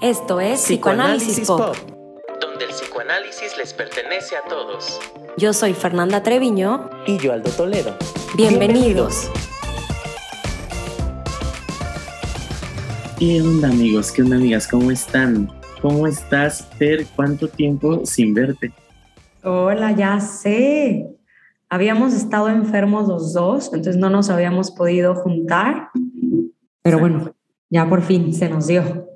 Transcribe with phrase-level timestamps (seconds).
[0.00, 1.74] Esto es Psicoanálisis, Pop.
[2.40, 5.00] donde el psicoanálisis les pertenece a todos.
[5.36, 6.88] Yo soy Fernanda Treviño.
[7.04, 7.96] Y yo, Aldo Toledo.
[8.36, 9.28] Bienvenidos.
[13.18, 14.12] ¿Qué onda amigos?
[14.12, 14.68] ¿Qué onda amigas?
[14.68, 15.50] ¿Cómo están?
[15.82, 17.04] ¿Cómo estás, Fer?
[17.16, 18.72] ¿Cuánto tiempo sin verte?
[19.42, 21.08] Hola, ya sé.
[21.68, 25.88] Habíamos estado enfermos los dos, entonces no nos habíamos podido juntar.
[26.82, 27.34] Pero bueno,
[27.68, 29.07] ya por fin se nos dio.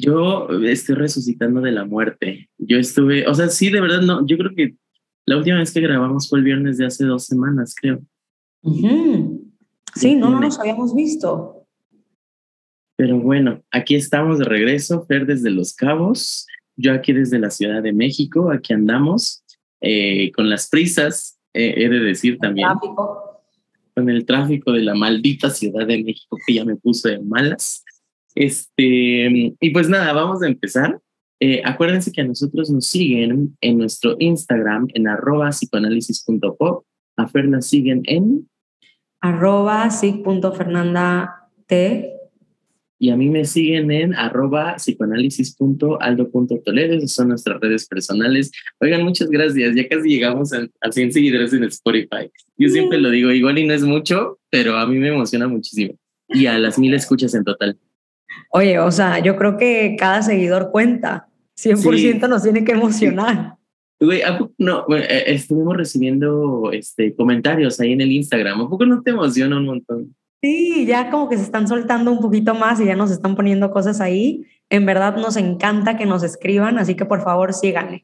[0.00, 2.48] Yo estoy resucitando de la muerte.
[2.58, 4.76] Yo estuve, o sea, sí, de verdad, no, yo creo que
[5.26, 8.00] la última vez que grabamos fue el viernes de hace dos semanas, creo.
[9.94, 11.66] Sí, no, no nos habíamos visto.
[12.96, 16.46] Pero bueno, aquí estamos de regreso, Fer desde Los Cabos,
[16.76, 19.42] yo aquí desde la Ciudad de México, aquí andamos
[19.80, 23.42] eh, con las prisas, eh, he de decir también, Tráfico.
[23.94, 27.84] con el tráfico de la maldita Ciudad de México que ya me puso de malas.
[28.34, 31.00] Este, y pues nada, vamos a empezar.
[31.40, 36.84] Eh, acuérdense que a nosotros nos siguen en nuestro Instagram en arroba psicoanálisis.pop.
[37.16, 38.46] A Fer la siguen en
[39.22, 42.10] Arroba sig.fernanda T.
[42.98, 46.94] y a mí me siguen en arroba psicoanálisis.aldo.toledo.
[46.94, 48.50] Esas son nuestras redes personales.
[48.78, 49.74] Oigan, muchas gracias.
[49.74, 52.30] Ya casi llegamos a, a 100 seguidores en Spotify.
[52.56, 55.94] Yo siempre lo digo, igual y no es mucho, pero a mí me emociona muchísimo.
[56.28, 57.76] Y a las mil escuchas en total.
[58.50, 61.28] Oye, o sea, yo creo que cada seguidor cuenta.
[61.56, 63.54] 100% nos tiene que emocionar.
[64.02, 64.86] Güey, ¿a poco no?
[64.88, 68.58] Bueno, eh, estuvimos recibiendo este, comentarios ahí en el Instagram.
[68.62, 70.16] ¿A poco no te emociona un montón?
[70.42, 73.70] Sí, ya como que se están soltando un poquito más y ya nos están poniendo
[73.70, 74.46] cosas ahí.
[74.70, 78.02] En verdad nos encanta que nos escriban, así que por favor síganle.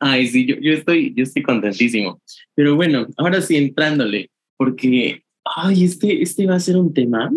[0.00, 2.20] Ay, sí, yo, yo, estoy, yo estoy contentísimo.
[2.56, 7.30] Pero bueno, ahora sí entrándole, porque, ay, este, este va a ser un tema,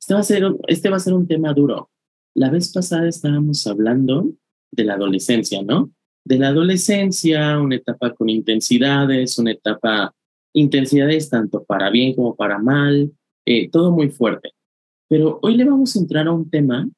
[0.00, 1.90] este va a ser, este va a ser un tema duro.
[2.34, 4.32] La vez pasada estábamos hablando
[4.72, 5.92] de la adolescencia, ¿no?
[6.24, 10.14] De la adolescencia, una etapa con intensidades, una etapa,
[10.54, 13.12] intensidades tanto para bien como para mal,
[13.46, 14.52] eh, todo muy fuerte.
[15.08, 16.88] Pero hoy le vamos a entrar a un tema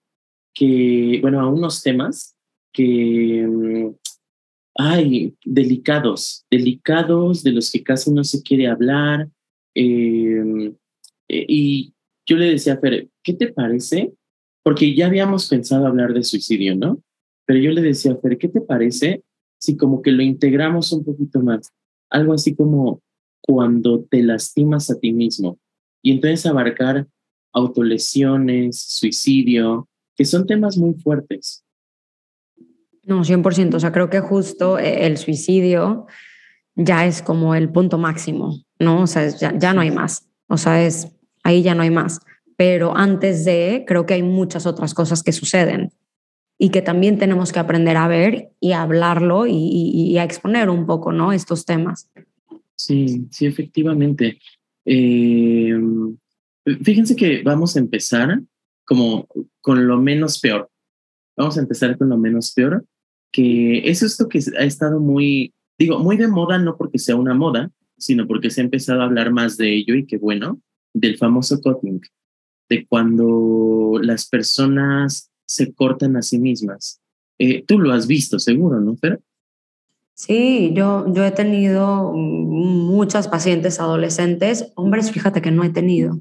[0.55, 2.37] que, bueno, a unos temas
[2.73, 3.95] que, mm,
[4.77, 9.29] ay, delicados, delicados de los que casi no se quiere hablar.
[9.75, 10.73] eh,
[11.29, 11.92] eh, y
[12.27, 14.13] yo le decía a Fer, ¿qué te parece?
[14.63, 17.03] Porque ya habíamos pensado hablar de suicidio, ¿no?
[17.47, 19.23] Pero yo le decía a Fer, ¿qué te parece
[19.59, 21.73] si como que lo integramos un poquito más?
[22.11, 23.03] Algo así como
[23.41, 25.59] cuando te lastimas a ti mismo.
[26.03, 27.07] Y entonces abarcar
[27.53, 31.65] autolesiones, suicidio, que son temas muy fuertes.
[33.05, 33.75] No, 100%.
[33.75, 36.07] O sea, creo que justo eh, el suicidio
[36.77, 39.03] ya es como el punto máximo, ¿no?
[39.03, 40.29] O sea, ya no hay más.
[40.47, 41.09] O sea, es
[41.43, 42.21] ahí ya no hay más.
[42.57, 45.91] Pero antes de, creo que hay muchas otras cosas que suceden
[46.59, 50.87] y que también tenemos que aprender a ver y a hablarlo y, a exponer un
[50.87, 51.33] poco, ¿no?
[51.33, 52.09] Estos temas.
[52.77, 54.39] Sí, sí, efectivamente.
[54.85, 55.75] Eh,
[56.83, 58.41] fíjense que vamos a empezar
[58.85, 59.27] como
[59.61, 60.71] con lo menos peor.
[61.37, 62.85] Vamos a empezar con lo menos peor,
[63.33, 67.35] que es esto que ha estado muy, digo, muy de moda, no porque sea una
[67.35, 70.61] moda, sino porque se ha empezado a hablar más de ello y que bueno,
[70.93, 72.01] del famoso cutting,
[72.69, 77.01] de cuando las personas se cortan a sí mismas.
[77.39, 78.97] Eh, tú lo has visto, seguro, ¿no?
[80.15, 86.19] Sí, yo, yo he tenido muchas pacientes adolescentes, hombres, fíjate que no he tenido.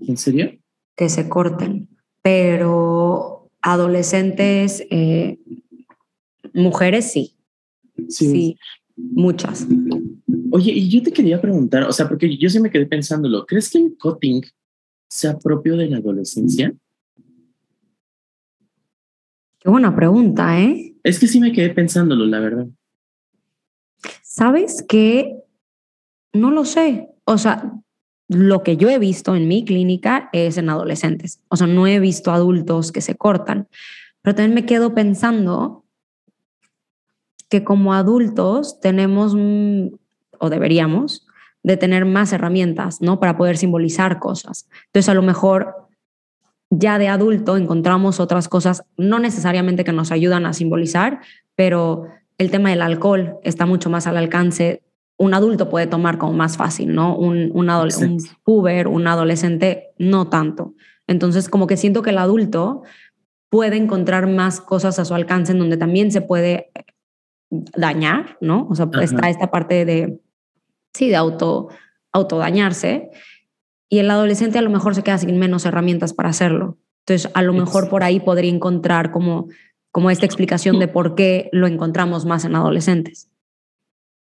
[0.00, 0.50] ¿En serio?
[0.96, 1.88] que se corten,
[2.22, 5.38] pero adolescentes, eh,
[6.54, 7.36] mujeres sí,
[8.08, 8.58] sí,
[8.96, 9.66] muchas.
[10.56, 13.68] Oye, y yo te quería preguntar, o sea, porque yo sí me quedé pensándolo, ¿crees
[13.68, 14.42] que el cutting
[15.06, 16.72] sea propio de la adolescencia?
[19.58, 20.94] Qué buena pregunta, ¿eh?
[21.02, 22.66] Es que sí me quedé pensándolo, la verdad.
[24.22, 25.42] ¿Sabes que
[26.32, 27.10] No lo sé.
[27.24, 27.74] O sea,
[28.26, 31.42] lo que yo he visto en mi clínica es en adolescentes.
[31.48, 33.68] O sea, no he visto adultos que se cortan.
[34.22, 35.84] Pero también me quedo pensando
[37.50, 39.34] que como adultos tenemos,
[40.40, 41.26] o deberíamos,
[41.62, 43.18] de tener más herramientas, ¿no?
[43.18, 44.68] Para poder simbolizar cosas.
[44.86, 45.88] Entonces, a lo mejor
[46.70, 51.20] ya de adulto encontramos otras cosas, no necesariamente que nos ayudan a simbolizar,
[51.54, 52.06] pero
[52.38, 54.82] el tema del alcohol está mucho más al alcance.
[55.16, 57.16] Un adulto puede tomar como más fácil, ¿no?
[57.16, 60.74] Un, un, un puber, un adolescente, no tanto.
[61.06, 62.82] Entonces, como que siento que el adulto
[63.48, 66.70] puede encontrar más cosas a su alcance en donde también se puede
[67.50, 68.66] dañar, ¿no?
[68.68, 69.02] O sea, Ajá.
[69.02, 70.20] está esta parte de,
[70.96, 71.68] sí, de auto,
[72.12, 73.10] autodañarse.
[73.88, 76.78] Y el adolescente a lo mejor se queda sin menos herramientas para hacerlo.
[77.06, 79.48] Entonces, a lo mejor por ahí podría encontrar como
[79.96, 83.30] como esta explicación de por qué lo encontramos más en adolescentes.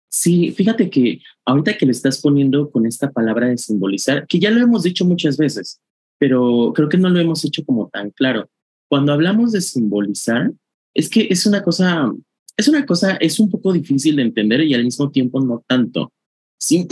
[0.10, 4.52] Sí, fíjate que ahorita que le estás poniendo con esta palabra de simbolizar, que ya
[4.52, 5.80] lo hemos dicho muchas veces,
[6.20, 8.50] pero creo que no lo hemos hecho como tan claro.
[8.90, 10.52] Cuando hablamos de simbolizar,
[10.94, 12.12] es que es una cosa,
[12.58, 16.12] es una cosa, es un poco difícil de entender y al mismo tiempo no tanto.
[16.62, 16.88] Sí,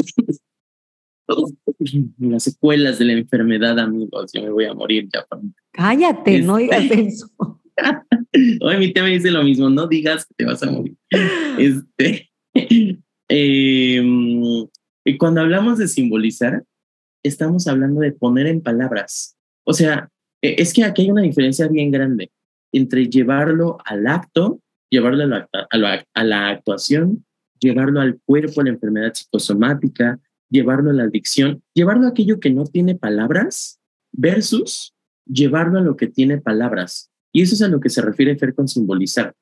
[2.18, 5.27] las secuelas de la enfermedad, amigos, yo me voy a morir ya.
[5.71, 7.30] Cállate, no digas este, eso.
[8.62, 10.98] Hoy mi tía me dice lo mismo, no digas que te vas a morir.
[11.57, 12.31] Este,
[15.06, 16.63] y cuando hablamos de simbolizar,
[17.24, 19.38] estamos hablando de poner en palabras.
[19.66, 20.10] O sea,
[20.42, 22.31] e, es que aquí hay una diferencia bien grande
[22.71, 27.24] entre llevarlo al acto, llevarlo a la, a la, actuación,
[27.59, 30.19] llevarlo al cuerpo, a la enfermedad psicosomática,
[30.50, 33.79] llevarlo a la adicción, llevarlo a aquello que no tiene palabras
[34.11, 34.95] versus
[35.25, 37.11] llevarlo a lo que tiene palabras.
[37.31, 39.35] Y eso es a lo que se refiere Fer con simbolizar.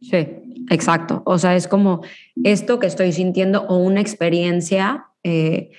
[0.00, 0.26] Sí,
[0.70, 1.22] exacto.
[1.26, 2.02] O sea, es como
[2.44, 5.70] esto que estoy sintiendo o una experiencia eh,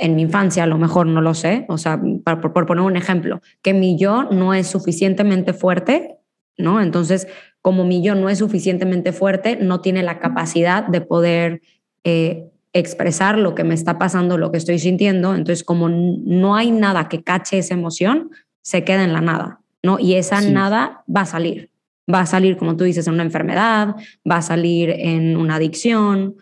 [0.00, 3.40] en mi infancia, a lo mejor no lo sé, o sea, por, poner un ejemplo,
[3.62, 6.16] que mi yo no es suficientemente fuerte,
[6.56, 6.80] ¿no?
[6.80, 7.28] Entonces,
[7.62, 11.62] como mi yo no es suficientemente fuerte, no tiene la capacidad de poder
[12.04, 16.70] eh, expresar lo que me está pasando, lo que estoy sintiendo, entonces como no hay
[16.70, 18.30] nada que cache esa emoción,
[18.62, 19.98] se queda en la nada, ¿no?
[19.98, 21.70] Y esa nada va a salir.
[22.12, 23.94] Va a salir, como tú dices, en una enfermedad,
[24.28, 26.36] va a salir en una adicción,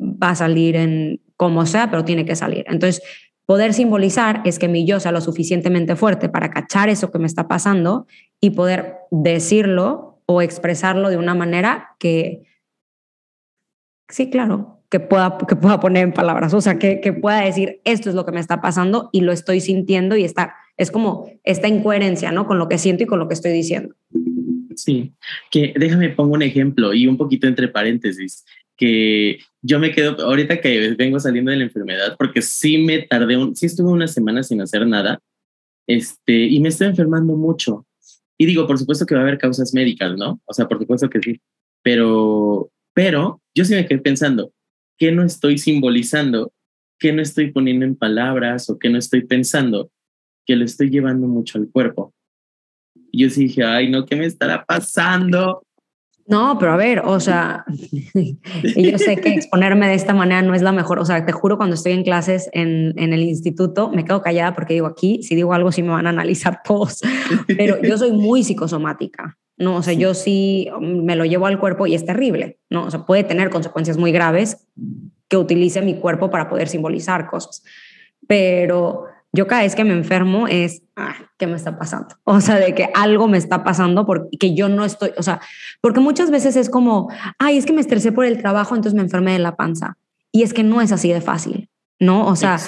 [0.00, 2.64] va a salir en como sea, pero tiene que salir.
[2.68, 3.02] Entonces,
[3.46, 7.26] poder simbolizar es que mi yo sea lo suficientemente fuerte para cachar eso que me
[7.26, 8.06] está pasando
[8.40, 12.42] y poder decirlo o expresarlo de una manera que,
[14.08, 17.80] sí, claro, que pueda, que pueda poner en palabras, o sea, que, que pueda decir,
[17.84, 21.30] esto es lo que me está pasando y lo estoy sintiendo y está, es como
[21.44, 22.46] esta incoherencia, ¿no?
[22.46, 23.94] Con lo que siento y con lo que estoy diciendo.
[24.76, 25.12] Sí,
[25.50, 28.44] que déjame pongo un ejemplo y un poquito entre paréntesis,
[28.76, 33.36] que yo me quedo, ahorita que vengo saliendo de la enfermedad, porque sí me tardé,
[33.36, 35.20] un, sí estuve una semana sin hacer nada,
[35.86, 37.86] este, y me estoy enfermando mucho.
[38.42, 40.40] Y digo, por supuesto que va a haber causas médicas, ¿no?
[40.46, 41.40] O sea, por supuesto que sí,
[41.80, 44.52] pero, pero yo sí me quedé pensando,
[44.98, 46.52] ¿qué no estoy simbolizando?
[46.98, 49.92] ¿Qué no estoy poniendo en palabras o qué no estoy pensando?
[50.44, 52.14] Que lo estoy llevando mucho al cuerpo.
[53.12, 55.62] Y yo sí dije, ay, no, ¿qué me estará pasando?
[56.26, 57.64] No, pero a ver, o sea,
[58.76, 60.98] yo sé que exponerme de esta manera no es la mejor.
[60.98, 64.54] O sea, te juro, cuando estoy en clases en, en, el instituto, me quedo callada
[64.54, 67.00] porque digo, aquí, si digo algo, sí me van a analizar todos.
[67.46, 69.76] Pero yo soy muy psicosomática, ¿no?
[69.76, 72.84] O sea, yo sí me lo llevo al cuerpo y es terrible, ¿no?
[72.84, 74.68] O sea, puede tener consecuencias muy graves
[75.28, 77.64] que utilice mi cuerpo para poder simbolizar cosas.
[78.28, 82.16] Pero yo cada vez que me enfermo es, ah, ¿qué me está pasando?
[82.24, 85.40] O sea, de que algo me está pasando porque yo no estoy, o sea,
[85.80, 87.08] porque muchas veces es como,
[87.38, 89.96] ay, es que me estresé por el trabajo, entonces me enfermé de la panza.
[90.32, 92.26] Y es que no es así de fácil, ¿no?
[92.26, 92.58] O sea,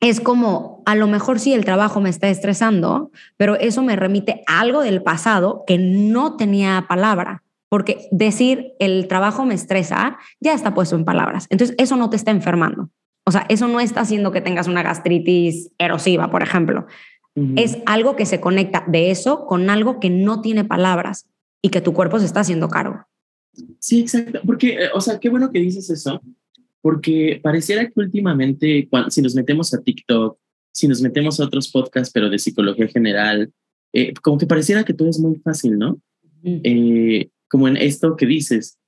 [0.00, 4.44] es como, a lo mejor sí el trabajo me está estresando, pero eso me remite
[4.46, 7.42] a algo del pasado que no tenía palabra.
[7.68, 11.46] Porque decir el trabajo me estresa ya está puesto en palabras.
[11.50, 12.90] Entonces, eso no te está enfermando.
[13.28, 16.86] O sea, eso no está haciendo que tengas una gastritis erosiva, por ejemplo.
[17.54, 21.28] Es algo que se conecta de eso con algo que no tiene palabras
[21.60, 23.04] y que tu cuerpo se está haciendo cargo.
[23.78, 24.40] Sí, exacto.
[24.46, 26.22] Porque, eh, o sea, qué bueno que dices eso,
[26.80, 30.38] porque pareciera que últimamente, si nos metemos a TikTok,
[30.72, 33.52] si nos metemos a otros podcasts, pero de psicología general,
[33.92, 36.00] eh, como que pareciera que todo es muy fácil, ¿no?
[36.42, 38.78] Eh, como en esto que dices,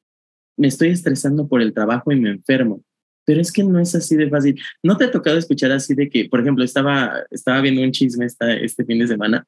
[0.57, 2.83] me estoy estresando por el trabajo y me enfermo
[3.29, 4.59] pero es que no es así de fácil.
[4.83, 8.25] ¿No te ha tocado escuchar así de que, por ejemplo, estaba, estaba viendo un chisme
[8.25, 9.47] esta, este fin de semana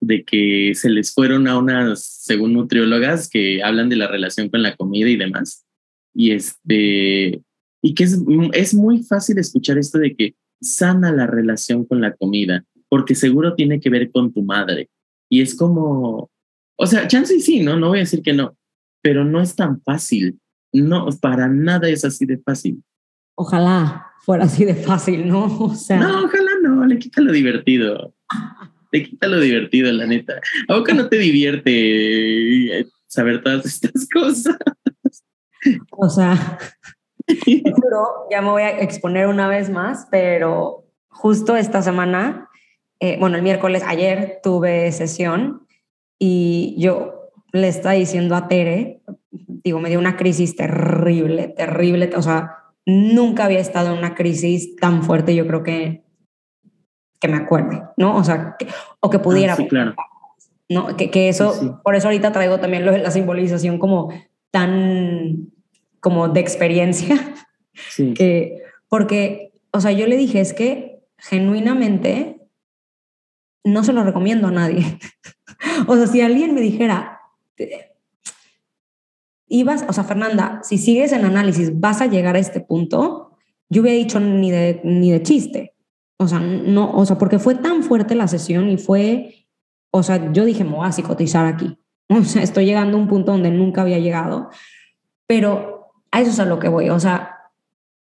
[0.00, 4.62] de que se les fueron a unas, según nutriólogas, que hablan de la relación con
[4.62, 5.66] la comida y demás?
[6.14, 7.42] Y este,
[7.82, 8.18] y que es,
[8.54, 13.54] es muy fácil escuchar esto de que sana la relación con la comida, porque seguro
[13.54, 14.88] tiene que ver con tu madre.
[15.28, 16.30] Y es como,
[16.78, 17.78] o sea, chance sí, ¿no?
[17.78, 18.56] No voy a decir que no,
[19.02, 20.40] pero no es tan fácil.
[20.72, 22.82] No, para nada es así de fácil.
[23.40, 25.44] Ojalá fuera así de fácil, ¿no?
[25.60, 25.98] O sea...
[25.98, 28.12] No, ojalá no, le quita lo divertido.
[28.90, 30.40] Le quita lo divertido, la neta.
[30.66, 34.56] ¿A boca no te divierte eh, saber todas estas cosas?
[35.90, 36.58] O sea,
[38.30, 42.48] ya me voy a exponer una vez más, pero justo esta semana,
[42.98, 45.64] eh, bueno, el miércoles, ayer tuve sesión
[46.18, 52.22] y yo le estaba diciendo a Tere, digo, me dio una crisis terrible, terrible, o
[52.22, 52.56] sea,
[52.88, 56.04] nunca había estado en una crisis tan fuerte, yo creo que,
[57.20, 58.16] que me acuerde, ¿no?
[58.16, 58.56] O sea,
[59.00, 59.52] o que pudiera.
[59.52, 59.94] Ah, sí, claro.
[60.70, 60.96] ¿no?
[60.96, 61.72] Que, que eso, Sí, sí.
[61.84, 64.10] por eso ahorita traigo también lo la simbolización como
[64.50, 65.50] tan,
[66.00, 67.16] como de experiencia,
[67.90, 68.14] Sí.
[68.14, 72.40] que, porque, o sea, yo le dije, es que genuinamente
[73.64, 74.98] no se lo recomiendo a nadie.
[75.86, 77.20] o sea, si alguien me dijera,
[79.48, 83.32] ibas, o sea, Fernanda, si sigues en análisis, vas a llegar a este punto,
[83.68, 85.74] yo hubiera dicho ni de, ni de chiste.
[86.18, 89.46] O sea, no, o sea, porque fue tan fuerte la sesión y fue,
[89.90, 91.78] o sea, yo dije, me voy a psicotizar aquí.
[92.10, 94.48] O sea, estoy llegando a un punto donde nunca había llegado,
[95.26, 96.88] pero a eso es a lo que voy.
[96.88, 97.38] O sea,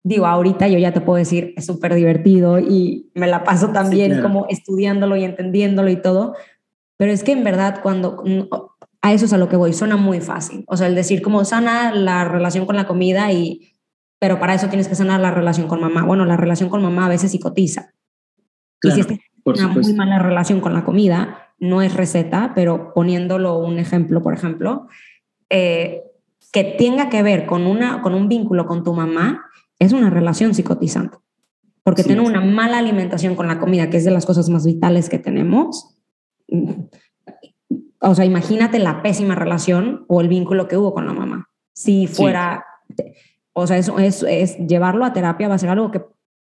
[0.02, 4.10] digo, ahorita yo ya te puedo decir, es súper divertido y me la paso también
[4.10, 4.22] claro.
[4.24, 6.34] como estudiándolo y entendiéndolo y todo,
[6.96, 8.24] pero es que en verdad cuando,
[9.02, 10.64] a eso es a lo que voy, suena muy fácil.
[10.68, 13.74] O sea, el decir como sana la relación con la comida y,
[14.18, 16.04] pero para eso tienes que sanar la relación con mamá.
[16.04, 17.92] Bueno, la relación con mamá a veces psicotiza.
[18.78, 23.58] Claro, y si una muy mala relación con la comida, no es receta, pero poniéndolo
[23.58, 24.86] un ejemplo, por ejemplo,
[25.50, 26.02] eh,
[26.52, 29.46] que tenga que ver con, una, con un vínculo con tu mamá,
[29.80, 31.18] es una relación psicotizante.
[31.82, 32.10] Porque Sí.
[32.10, 35.18] tener una mala alimentación con la comida, que es de las cosas más vitales que
[35.18, 35.98] tenemos,
[36.48, 36.70] mm,
[38.02, 41.48] o sea, imagínate la pésima relación o el vínculo que hubo con la mamá.
[41.74, 42.64] Si fuera,
[43.54, 46.02] o sea, eso es, es llevarlo a terapia va a ser algo que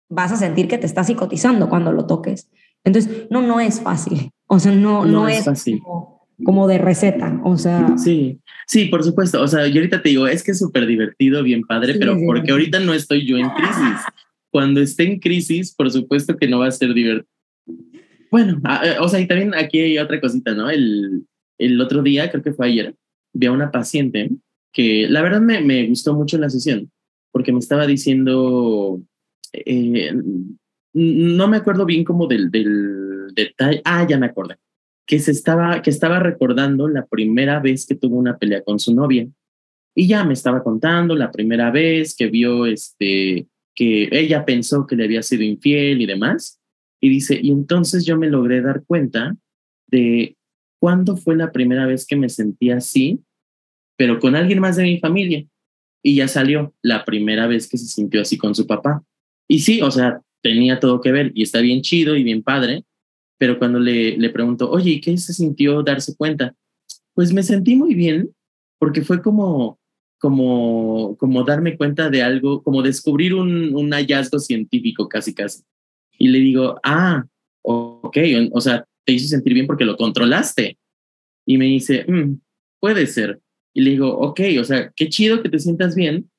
[0.10, 2.50] vas a sentir que te está psicotizando cuando lo toques.
[2.84, 4.32] Entonces, no, no es fácil.
[4.48, 5.80] O sea, no, no, No es fácil.
[5.82, 7.40] Como, como de receta.
[7.46, 9.42] O sea, Sí, sí, por supuesto.
[9.42, 12.14] O sea, yo ahorita te digo, es que es súper divertido, bien padre, Sí, pero
[12.14, 12.56] porque divertido.
[12.56, 14.02] ahorita no estoy yo en crisis.
[14.52, 17.28] Cuando esté en crisis, por supuesto que no va a ser divertido.
[18.30, 20.70] Bueno, a- eh, o sea, y también aquí hay otra cosita, ¿no?
[20.70, 21.26] El,
[21.65, 22.96] el otro día, creo que fue ayer,
[23.34, 24.29] vi a una paciente
[24.72, 26.91] que la verdad me, gustó mucho la sesión,
[27.32, 29.01] porque me estaba diciendo,
[29.53, 30.12] eh,
[30.93, 34.58] no me acuerdo bien como del, del detalle, ah, ya me acordé,
[35.05, 38.93] que se estaba, que estaba recordando la primera vez que tuvo una pelea con su
[38.96, 39.27] novia.
[39.96, 44.96] Y ya me estaba contando la primera vez que vio este, que ella pensó que
[44.96, 46.60] le había sido infiel y demás.
[47.00, 49.36] Y dice, y entonces yo me logré dar cuenta
[49.88, 50.36] de
[50.84, 53.22] cuándo fue la primera vez que me sentí así,
[53.96, 55.46] pero con alguien más de mi familia.
[56.04, 59.02] Y ya salió la primera vez que se sintió así con su papá.
[59.48, 62.84] Y sí, o sea, tenía todo que ver y está bien chido y bien padre,
[63.38, 66.54] pero cuando le, le pregunto, oye, ¿y qué se sintió darse cuenta?
[67.13, 68.36] Pues me sentí muy bien
[68.78, 69.80] porque fue como,
[70.20, 75.63] como, como darme cuenta de algo, como descubrir un, un hallazgo científico casi, casi.
[76.20, 77.24] Y le digo, ah,
[77.62, 78.18] ok,
[78.52, 80.78] o sea, te hizo sentir bien porque lo controlaste.
[81.46, 82.40] Y me dice, "Mm,
[82.80, 83.42] puede ser.
[83.74, 86.30] Y le digo, ok, o sea, qué chido que te sientas bien,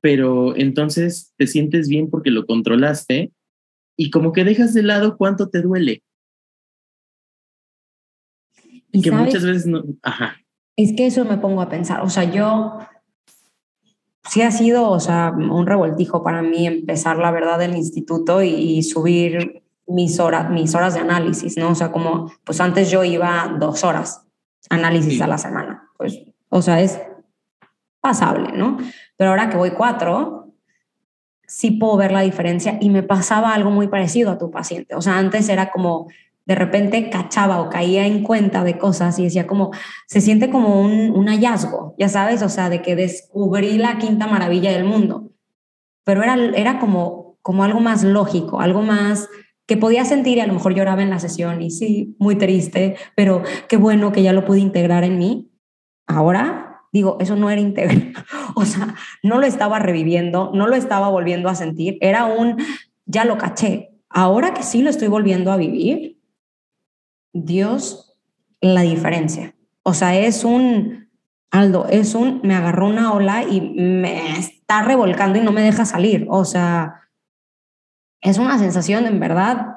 [0.00, 3.30] pero entonces te sientes bien porque lo controlaste
[3.96, 6.02] y como que dejas de lado cuánto te duele.
[8.94, 10.36] y que sabes, muchas veces no, ajá,
[10.76, 12.00] es que eso me pongo a pensar.
[12.02, 12.78] O sea, yo
[14.28, 18.48] sí ha sido, o sea, un revoltijo para mí empezar, la verdad, el instituto y,
[18.50, 21.70] y subir mis, horas mis horas de análisis, ¿no?
[21.70, 24.26] O sea, como, pues antes yo iba dos horas
[24.70, 25.22] análisis Sí.
[25.22, 25.88] a la semana.
[25.98, 27.00] Pues, o sea, es
[28.00, 28.78] pasable, ¿no?
[29.16, 30.52] Pero ahora que voy cuatro,
[31.46, 34.94] sí puedo ver la diferencia y me pasaba algo muy parecido a tu paciente.
[34.94, 36.08] O sea, antes era como
[36.44, 39.70] de repente cachaba o caía en cuenta de cosas y decía como,
[40.06, 44.26] se siente como un, un hallazgo, ya sabes, o sea, de que descubrí la quinta
[44.26, 45.30] maravilla del mundo.
[46.04, 49.28] Pero era, era como, como algo más lógico, algo más
[49.66, 52.96] que podía sentir y a lo mejor lloraba en la sesión y sí, muy triste,
[53.14, 55.50] pero qué bueno que ya lo pude integrar en mí.
[56.06, 58.12] Ahora digo, eso no era integral,
[58.54, 62.58] o sea, no lo estaba reviviendo, no lo estaba volviendo a sentir, era un,
[63.06, 63.88] ya lo caché.
[64.10, 66.18] Ahora que sí lo estoy volviendo a vivir,
[67.32, 68.14] Dios,
[68.60, 69.54] la diferencia.
[69.82, 71.08] O sea, es un,
[71.50, 75.86] Aldo, es un, me agarró una ola y me está revolcando y no me deja
[75.86, 76.26] salir.
[76.28, 77.01] O sea,
[78.22, 79.76] es una sensación en verdad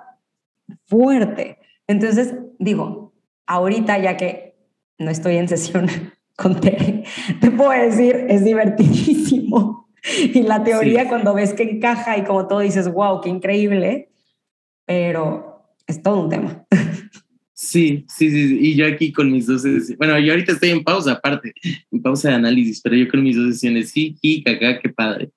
[0.85, 1.57] fuerte.
[1.87, 3.13] Entonces, digo,
[3.47, 4.55] ahorita ya que
[4.97, 5.87] no estoy en sesión
[6.37, 7.03] con Tere,
[7.41, 9.89] te puedo decir, es divertidísimo.
[10.21, 11.09] Y la teoría Sí.
[11.09, 14.09] cuando ves que encaja y como todo dices, wow, qué increíble,
[14.85, 16.65] pero es todo un tema.
[17.53, 20.69] Sí, sí, sí, sí, y yo aquí con mis dos sesiones, bueno, yo ahorita estoy
[20.69, 21.53] en pausa aparte,
[21.89, 25.31] en pausa de análisis, pero yo con mis dos sesiones, sí, y caca, qué padre.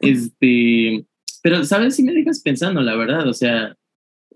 [0.00, 1.06] Este,
[1.42, 1.96] pero, ¿sabes?
[1.96, 3.76] Sí me dejas pensando, la verdad, o sea,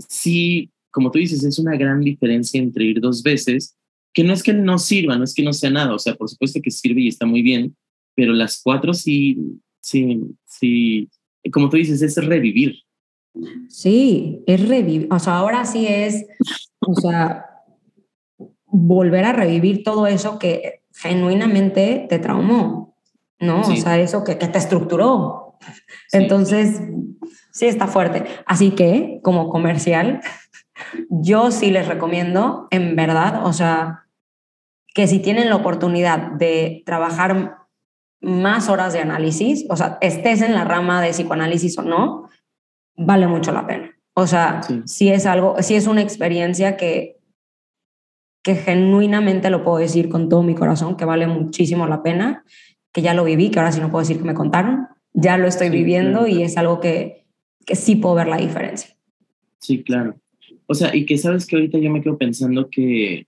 [0.08, 3.76] sí, como tú dices, es una gran diferencia entre ir dos veces,
[4.12, 6.28] que no es que no sirva, no es que no sea nada, o sea, por
[6.28, 7.76] supuesto que sirve y está muy bien,
[8.14, 9.38] pero las cuatro sí,
[9.80, 11.08] sí, sí,
[11.52, 12.76] como tú dices, es revivir.
[13.68, 15.08] Sí, es revivir.
[15.10, 16.24] O sea, ahora sí es,
[16.80, 17.44] o sea,
[18.66, 22.96] volver a revivir todo eso que genuinamente te traumó,
[23.38, 23.60] ¿no?
[23.60, 23.76] O Sí.
[23.76, 25.45] sea, eso que, que te estructuró.
[26.08, 26.18] Sí.
[26.18, 26.80] Entonces,
[27.52, 28.24] sí está fuerte.
[28.46, 30.20] Así que, como comercial,
[31.08, 34.04] yo sí les recomiendo, en verdad, o sea,
[34.94, 37.58] que si tienen la oportunidad de trabajar
[38.20, 42.28] más horas de análisis, o sea, estés en la rama de psicoanálisis o no,
[42.96, 43.90] vale mucho la pena.
[44.14, 44.82] O sea, Sí.
[44.86, 47.18] si es algo, si es una experiencia que,
[48.42, 52.44] que genuinamente lo puedo decir con todo mi corazón, que vale muchísimo la pena,
[52.92, 55.48] que ya lo viví, que ahora sí no puedo decir que me contaron, ya lo
[55.48, 56.28] estoy Sí, viviendo claro.
[56.28, 57.26] y es algo que,
[57.66, 58.96] que sí puedo ver la diferencia.
[59.58, 60.20] Sí, claro.
[60.66, 63.26] O sea, y que sabes que ahorita yo me quedo pensando que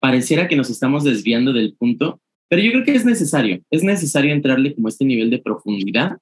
[0.00, 4.32] pareciera que nos estamos desviando del punto, pero yo creo que es necesario, es necesario
[4.32, 6.18] entrarle como a este nivel de profundidad.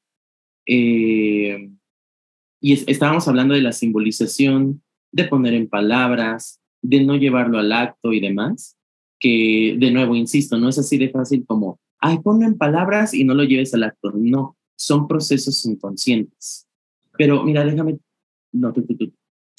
[0.66, 1.70] Eh,
[2.60, 4.82] y es- estábamos hablando de la simbolización,
[5.12, 8.76] de poner en palabras, de no llevarlo al acto y demás,
[9.20, 13.24] que de nuevo, insisto, no es así de fácil como, ay, ponlo en palabras y
[13.24, 14.12] no lo lleves al acto.
[14.14, 16.66] No, son procesos inconscientes.
[17.16, 17.98] Pero mira, déjame,
[18.52, 19.12] no, tú, tú, tú.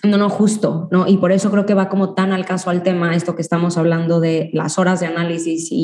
[0.04, 1.08] No, no, justo, ¿no?
[1.08, 3.78] Y por eso creo que va como tan al caso al tema esto que estamos
[3.78, 5.76] hablando de las horas de análisis y,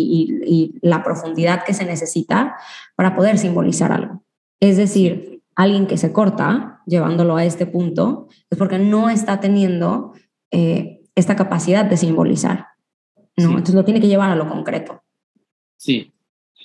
[0.43, 2.55] y- y la profundidad que se necesita
[2.95, 4.23] para poder simbolizar algo.
[4.59, 10.13] Es decir, alguien que se corta, llevándolo a este punto, es porque no está teniendo
[10.51, 12.67] eh, esta capacidad de simbolizar,
[13.37, 13.45] ¿no?
[13.47, 13.49] Sí.
[13.49, 15.01] Entonces lo tiene que llevar a lo concreto,
[15.77, 16.13] Sí,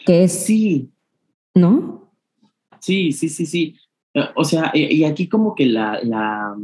[0.04, 0.92] que es, sí,
[1.54, 2.05] ¿no?
[2.86, 3.74] Sí, sí, sí, sí.
[4.14, 6.56] Eh, O sea, y, y aquí como que la, la...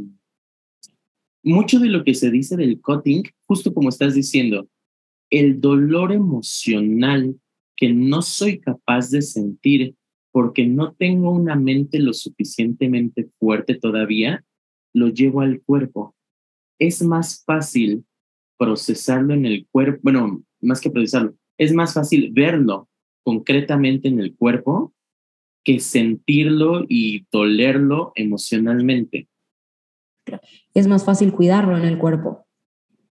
[1.43, 4.69] Mucho de lo que se dice del cutting, justo como estás diciendo,
[5.29, 7.35] el dolor emocional
[7.75, 9.95] que no soy capaz de sentir
[10.31, 14.45] porque no tengo una mente lo suficientemente fuerte todavía,
[14.93, 16.15] lo llevo al cuerpo.
[16.79, 18.05] Es más fácil
[18.57, 22.87] procesarlo en el cuerpo, bueno, más que procesarlo, es más fácil verlo
[23.25, 24.93] concretamente en el cuerpo
[25.63, 29.27] que sentirlo y dolerlo emocionalmente.
[30.73, 32.45] Es más fácil cuidarlo en el cuerpo.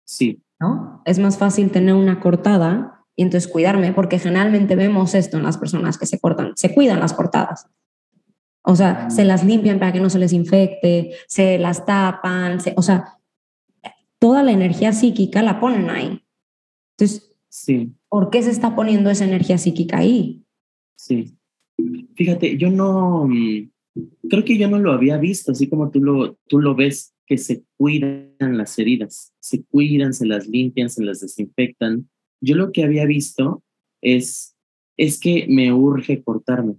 [0.05, 1.03] Sí, ¿no?
[1.05, 5.59] Es más fácil tener una cortada y entonces cuidarme, porque generalmente vemos esto en las
[5.59, 7.69] personas que se cortan, se cuidan las cortadas.
[8.65, 12.75] O sea, se las limpian para que no se les infecte, se las tapan, se-
[12.77, 13.19] o sea,
[14.19, 16.23] toda la energía psíquica la ponen ahí.
[16.97, 20.45] Entonces, sí, ¿por qué se está poniendo esa energía psíquica ahí?
[20.97, 21.37] sí.
[22.15, 23.71] Fíjate, yo no, mm,
[24.29, 27.39] creo que yo no lo había visto, así como tú lo, tú lo ves, que
[27.39, 32.09] se cuidan las heridas, se cuidan, se las limpian, se las desinfectan.
[32.41, 33.63] Yo lo que había visto
[34.03, 34.57] es,
[34.97, 36.77] es que me urge cortarme.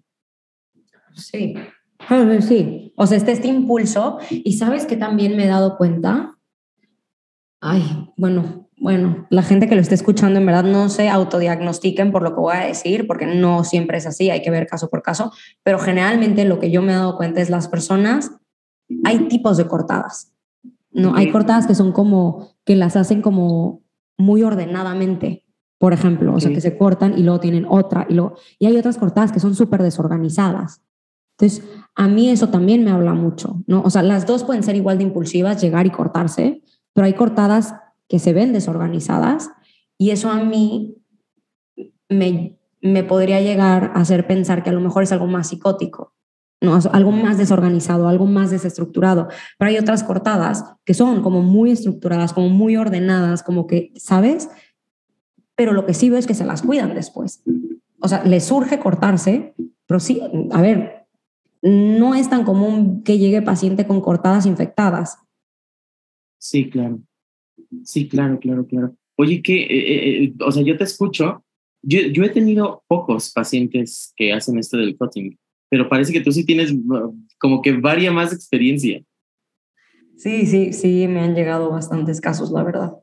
[1.15, 1.55] Sí.
[1.99, 6.37] Ah, Sí, o sea, está este impulso y sabes que también me he dado cuenta,
[7.61, 7.81] ay,
[8.17, 12.35] bueno, bueno, la gente que lo esté escuchando en verdad no se autodiagnostiquen por lo
[12.35, 15.31] que voy a decir, porque no siempre es así, hay que ver caso por caso,
[15.63, 18.31] pero generalmente lo que yo me he dado cuenta es las personas,
[19.05, 20.33] hay tipos de cortadas,
[20.91, 21.15] ¿no?
[21.15, 23.83] Hay cortadas que son como, que las hacen como
[24.17, 25.45] muy ordenadamente,
[25.77, 28.75] por ejemplo, o sea, que se cortan y luego tienen otra, y, luego, y hay
[28.75, 30.81] otras cortadas que son súper desorganizadas.
[31.39, 31.65] Entonces,
[31.95, 33.81] a mí eso también me habla mucho, ¿no?
[33.83, 36.61] O sea, las dos pueden ser igual de impulsivas, llegar y cortarse,
[36.93, 37.75] pero hay cortadas
[38.13, 39.49] que se ven desorganizadas
[39.97, 41.03] y eso a mí
[42.07, 46.13] me, me podría llegar a hacer pensar que a lo mejor es algo más psicótico,
[46.61, 46.77] ¿no?
[46.91, 49.29] Algo más desorganizado, algo más desestructurado.
[49.57, 54.47] Pero hay otras cortadas que son como muy estructuradas, como muy ordenadas, como que, ¿sabes?
[55.55, 57.41] Pero lo que sí veo es que se las cuidan después.
[57.99, 59.55] O sea, les surge cortarse,
[59.87, 60.21] pero sí,
[60.51, 61.07] a ver,
[61.63, 65.17] no es tan común que llegue paciente con cortadas infectadas.
[66.37, 66.99] Sí, claro.
[67.83, 68.95] Sí, claro, claro, claro.
[69.15, 71.43] Oye, que, eh, eh, eh, o sea, yo te escucho.
[71.81, 75.37] Yo, yo he tenido pocos pacientes que hacen esto del cutting,
[75.69, 79.03] pero parece que tú sí tienes uh, como que varia más experiencia.
[80.15, 82.93] Sí, sí, sí, me han llegado bastantes casos, la verdad.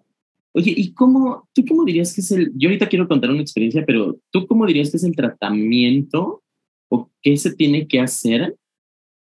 [0.52, 3.84] Oye, ¿y cómo, tú cómo dirías que es el, yo ahorita quiero contar una experiencia,
[3.86, 6.42] pero tú cómo dirías que es el tratamiento
[6.88, 8.56] o qué se tiene que hacer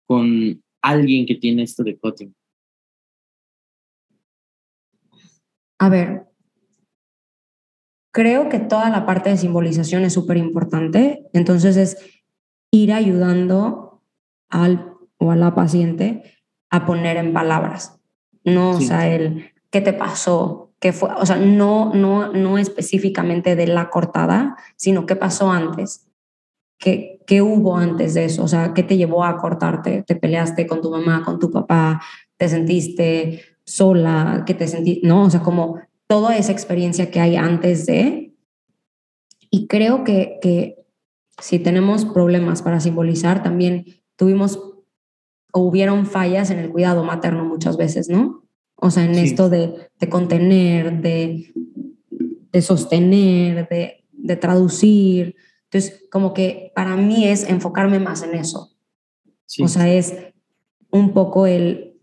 [0.07, 2.35] con alguien que tiene esto de cutting?
[5.79, 6.27] A ver,
[8.13, 11.97] creo que toda la parte de simbolización es súper importante, entonces es
[12.73, 14.03] ir ayudando
[14.51, 16.23] al o a la paciente
[16.71, 18.01] a poner en palabras,
[18.45, 18.85] no, Sí.
[18.85, 23.67] o sea, el qué te pasó, qué fue, o sea, no, no, no específicamente de
[23.67, 26.09] la cortada, sino qué pasó antes,
[26.79, 30.67] qué, qué hubo antes de eso, o sea, qué te llevó a cortarte, te peleaste
[30.67, 32.01] con tu mamá, con tu papá,
[32.37, 37.37] te sentiste sola, que te sentí, no, o sea, como toda esa experiencia que hay
[37.37, 38.35] antes de.
[39.51, 40.87] Y creo que, que
[41.41, 43.85] si tenemos problemas para simbolizar, también
[44.17, 44.59] tuvimos
[45.53, 48.45] o hubieron fallas en el cuidado materno muchas veces, ¿no?
[48.77, 49.21] O sea, en Sí.
[49.21, 51.53] esto de, de contener, de,
[52.53, 55.37] de sostener, de, de traducir.
[55.65, 58.77] Entonces, como que para mí es enfocarme más en eso.
[59.47, 59.63] Sí.
[59.63, 60.15] O sea, es
[60.91, 61.98] un poco el,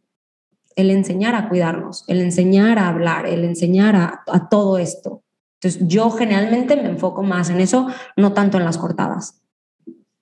[0.75, 5.23] el enseñar a cuidarnos, el enseñar a hablar, el enseñar a, todo esto.
[5.59, 9.41] Entonces, yo generalmente me enfoco más en eso, no tanto en las cortadas.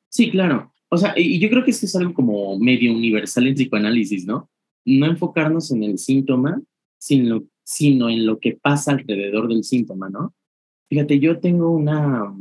[0.09, 0.71] Sí, claro.
[0.89, 4.49] O sea, y yo creo que esto es algo como medio universal en psicoanálisis, ¿no?
[4.85, 6.61] No enfocarnos en el síntoma,
[6.99, 10.35] sino, sino en lo que pasa alrededor del síntoma, ¿no?
[10.87, 12.31] Fíjate, yo tengo una...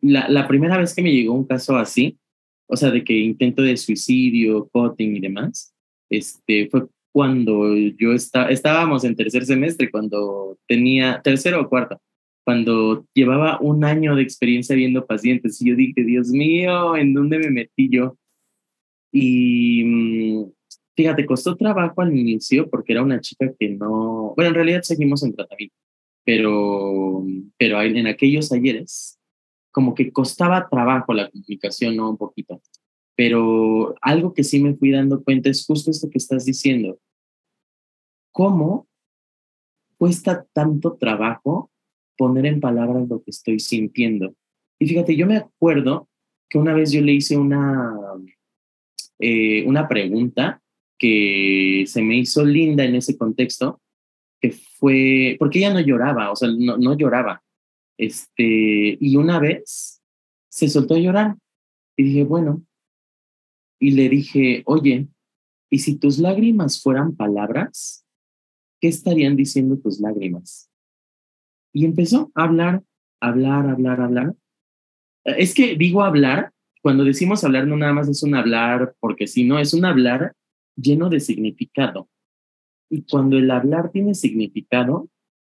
[0.00, 2.18] La, la primera vez que me llegó un caso así,
[2.66, 5.74] o sea, de que intento de suicidio, cutting y demás,
[6.10, 12.00] este, fue cuando yo estaba, estábamos en tercer semestre, cuando tenía, tercero o cuarto,
[12.44, 17.38] cuando llevaba un año de experiencia viendo pacientes y yo dije, Dios mío, ¿en dónde
[17.38, 18.16] me metí yo?
[19.12, 20.44] Y mm,
[20.96, 25.22] fíjate, costó trabajo al inicio porque era una chica que no, bueno, en realidad seguimos
[25.24, 25.76] en tratamiento,
[26.24, 27.24] pero,
[27.58, 29.18] pero en aquellos ayeres
[29.70, 32.10] como que costaba trabajo la comunicación, ¿no?
[32.10, 32.60] Un poquito.
[33.18, 37.00] Pero algo que sí me fui dando cuenta es justo esto que estás diciendo.
[38.30, 38.86] ¿Cómo
[39.96, 41.72] cuesta tanto trabajo
[42.16, 44.36] poner en palabras lo que estoy sintiendo?
[44.78, 46.08] Y fíjate, yo me acuerdo
[46.48, 47.92] que una vez yo le hice una,
[49.18, 50.62] eh, una pregunta
[50.96, 53.80] que se me hizo linda en ese contexto,
[54.40, 57.42] que fue, porque ella no lloraba, o sea, no, no lloraba.
[57.98, 60.00] Este, y una vez
[60.48, 61.34] se soltó a llorar
[61.96, 62.62] y dije, bueno,
[63.78, 65.08] y le dije, oye,
[65.70, 68.04] ¿y si tus lágrimas fueran palabras?
[68.80, 70.70] ¿Qué estarían diciendo tus lágrimas?
[71.72, 72.82] Y empezó a hablar,
[73.20, 74.34] hablar, hablar, hablar.
[75.24, 79.44] Es que digo hablar, cuando decimos hablar no nada más es un hablar, porque si
[79.44, 80.34] no, es un hablar
[80.76, 82.08] lleno de significado.
[82.90, 85.08] Y cuando el hablar tiene significado,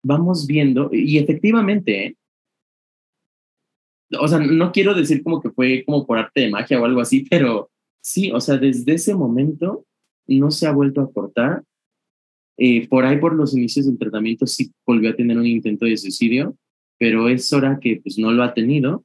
[0.04, 2.18] vamos viendo, y efectivamente, ¿eh?
[4.20, 7.02] o sea, no quiero decir como que fue como por arte de magia o algo
[7.02, 7.72] así, pero
[8.04, 9.86] sí, o sea, desde ese momento
[10.28, 11.64] no se ha vuelto a cortar.
[12.58, 15.98] Eh, por ahí, por los inicios del tratamiento, sí volvió a tener un intento de
[15.98, 16.56] suicidio,
[17.00, 19.04] pero es hora que pues no lo ha tenido.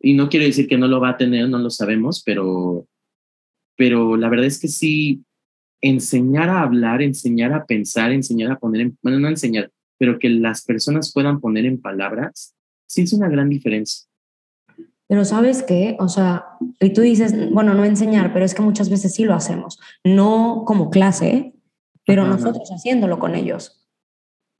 [0.00, 2.86] Y no quiero decir que no lo va a tener, no lo sabemos, pero,
[3.76, 5.24] pero la verdad es que sí,
[5.80, 10.28] enseñar a hablar, enseñar a pensar, enseñar a poner en, bueno, no enseñar, pero que
[10.28, 12.54] las personas puedan poner en palabras,
[12.86, 14.06] sí es una gran diferencia.
[15.06, 16.46] Pero sabes qué, o sea,
[16.80, 20.64] y tú dices, bueno, no enseñar, pero es que muchas veces sí lo hacemos, no
[20.66, 21.54] como clase,
[22.06, 23.86] pero Ajá, nosotros haciéndolo con ellos.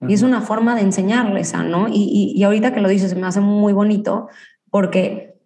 [0.07, 1.89] Y es una forma de enseñarles a, ¿no?
[1.89, 4.29] Y, y, y ahorita que lo dices, me hace muy bonito
[4.71, 5.41] porque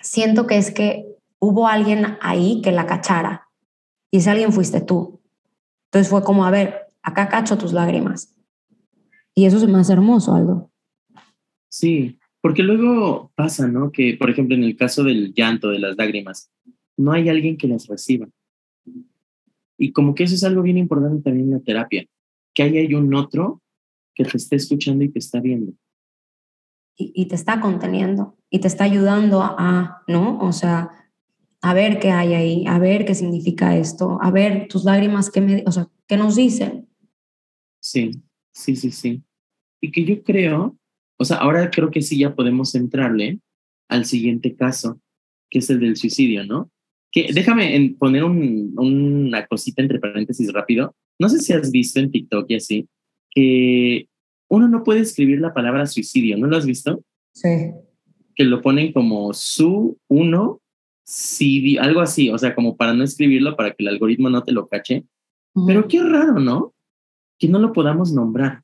[0.00, 1.06] siento que es que
[1.38, 3.48] hubo alguien ahí que la cachara
[4.10, 5.20] y ese alguien fuiste tú.
[5.86, 8.34] Entonces fue como, a ver, acá cacho tus lágrimas.
[9.34, 10.70] Y eso me hace hermoso, Aldo.
[11.68, 13.90] Sí, porque luego pasa, ¿no?
[13.90, 16.52] Que, por ejemplo, en el caso del llanto, de las lágrimas,
[16.94, 18.28] no hay alguien que las reciba.
[19.78, 22.04] Y como que eso es algo bien importante también en la terapia,
[22.52, 23.62] que ahí hay un otro
[24.14, 25.72] que te está escuchando y te está viendo.
[26.98, 30.38] y, y te está conteniendo y te está ayudando a, ¿no?
[30.40, 30.90] O sea,
[31.62, 35.40] a ver qué hay ahí, a ver qué significa esto, a ver tus lágrimas, qué,
[35.40, 36.90] me, o sea, qué nos dicen.
[37.80, 39.22] Sí, sí, sí, sí.
[39.80, 40.76] Y que yo creo,
[41.18, 43.40] o sea, ahora creo que sí ya podemos entrarle
[43.88, 45.00] al siguiente caso,
[45.50, 46.70] que es el del suicidio, ¿no?
[47.12, 50.94] Que déjame en- poner un- una cosita entre paréntesis rápido.
[51.20, 52.88] No sé si has visto en TikTok y así,
[53.30, 54.08] que
[54.50, 57.04] uno no puede escribir la palabra suicidio, ¿no lo has visto?
[57.34, 57.70] Sí.
[58.34, 60.60] Que lo ponen como su, uno,
[61.80, 64.66] algo así, o sea, como para no escribirlo, para que el algoritmo no te lo
[64.68, 65.04] cache.
[65.66, 66.74] Pero qué raro, ¿no?
[67.38, 68.63] Que no lo podamos nombrar.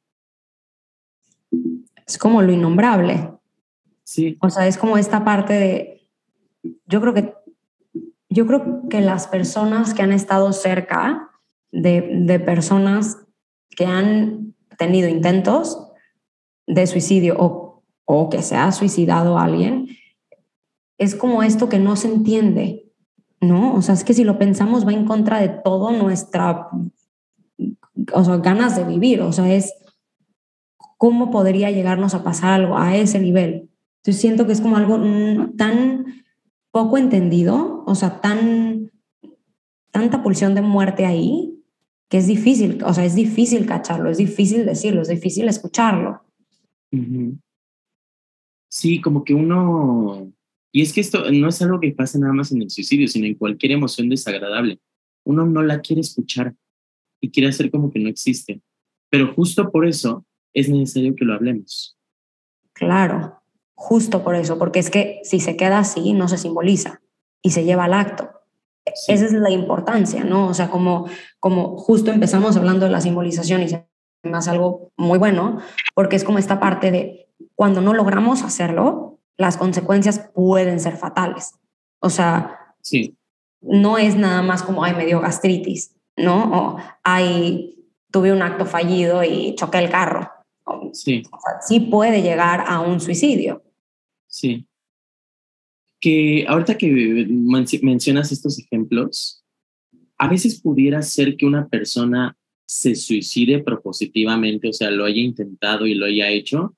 [2.10, 3.30] Es como lo innombrable.
[4.02, 6.08] Sí, O sea, es como esta parte de,
[6.86, 7.34] yo creo que,
[8.28, 11.30] yo creo que las personas que han estado cerca
[11.70, 13.18] de, de personas
[13.76, 15.88] que han tenido intentos
[16.66, 19.86] de suicidio o, o que se ha suicidado alguien,
[20.98, 22.92] es como esto que no se entiende,
[23.40, 23.74] ¿no?
[23.74, 26.68] O sea, es que si lo pensamos va en contra de todo nuestra,
[28.12, 29.72] o sea, ganas de vivir, o sea, es
[31.00, 33.70] cómo podría llegarnos a pasar algo a ese nivel.
[34.00, 35.00] Entonces siento que es como algo
[35.56, 36.04] tan
[36.70, 38.90] poco entendido, o sea, tan
[39.90, 41.54] tanta pulsión de muerte ahí,
[42.10, 46.20] que es difícil, o sea, es difícil cacharlo, es difícil decirlo, es difícil escucharlo.
[48.68, 50.30] Sí, como que uno,
[50.70, 53.24] y es que esto no es algo que pasa nada más en el suicidio, sino
[53.26, 54.78] en cualquier emoción desagradable.
[55.24, 56.54] Uno no la quiere escuchar
[57.22, 58.60] y quiere hacer como que no existe.
[59.08, 61.96] Pero justo por eso es necesario que lo hablemos.
[62.72, 63.42] Claro,
[63.74, 67.00] justo por eso, porque es que si se queda así, no se simboliza
[67.42, 68.30] y se lleva al acto.
[68.84, 70.48] Esa es la importancia, ¿no?
[70.48, 71.06] O sea, como,
[71.38, 73.86] como justo empezamos hablando de la simbolización y se
[74.22, 75.60] me hace algo muy bueno,
[75.94, 81.54] porque es como esta parte de cuando no logramos hacerlo, las consecuencias pueden ser fatales.
[82.00, 83.16] O sea, sí.
[83.60, 86.44] no es nada más como, ay, me dio gastritis, ¿no?
[86.52, 90.30] O, ay, tuve un acto fallido y choqué el carro.
[90.92, 91.22] Sí.
[91.30, 93.62] O sea, sí puede llegar a un suicidio.
[94.26, 94.66] Sí
[96.00, 97.26] que ahorita que
[97.82, 99.44] mencionas estos ejemplos,
[100.16, 105.86] a veces pudiera ser que una persona se suicide propositivamente, o sea, lo haya intentado
[105.86, 106.74] y lo haya hecho,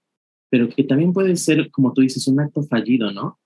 [0.51, 3.39] pero que también puede ser, como tú dices, un acto fallido, ¿no?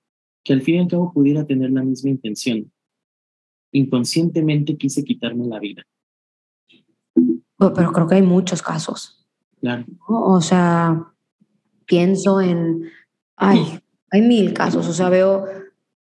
[0.42, 2.72] Que al fin y al cabo pudiera tener la misma intención.
[3.72, 5.82] Inconscientemente quise quitarme la vida.
[7.58, 9.15] Pero creo que hay muchos casos.
[9.66, 9.84] Claro.
[10.06, 11.12] O sea,
[11.86, 12.88] pienso en,
[13.34, 13.80] ay,
[14.12, 15.44] hay mil casos, o sea, veo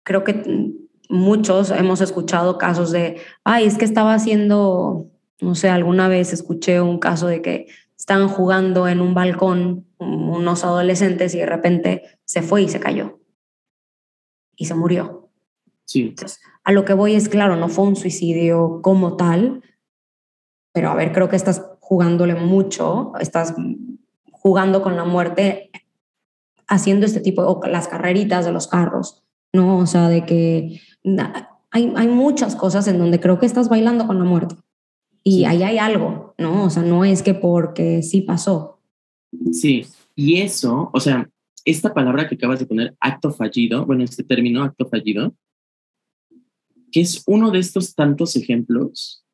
[0.02, 0.74] creo que
[1.08, 6.82] muchos hemos escuchado casos de, ay, es que estaba haciendo, no sé, alguna vez escuché
[6.82, 12.42] un caso de que estaban jugando en un balcón unos adolescentes y de repente se
[12.42, 13.18] fue y se cayó
[14.56, 15.30] y se murió.
[15.87, 16.14] Sí.
[16.64, 19.62] a lo que voy es, claro, no fue un suicidio como tal,
[20.74, 23.55] pero a ver, creo que estás jugándole mucho, estás
[24.31, 25.70] jugando con la muerte
[26.66, 29.79] haciendo este tipo, o las carreritas de los carros ¿no?
[29.79, 30.81] O sea, de que
[31.70, 34.57] hay, hay muchas cosas en donde creo que estás bailando con la muerte.
[35.24, 36.64] Y ahí hay algo, ¿no?
[36.64, 38.81] O sea, no es que porque sí pasó.
[39.53, 41.29] Sí, y eso, o sea,
[41.64, 45.35] esta palabra que acabas de poner, acto fallido, bueno, este término, acto fallido,
[46.90, 49.24] que es uno de estos tantos ejemplos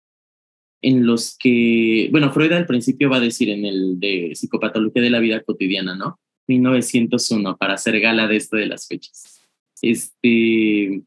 [0.85, 5.11] en los que, bueno, Freud al principio va a decir en el de psicopatología de
[5.11, 6.21] la vida cotidiana, ¿no?
[6.47, 9.35] 1901, para hacer gala de esto de las fechas
[9.91, 11.03] este,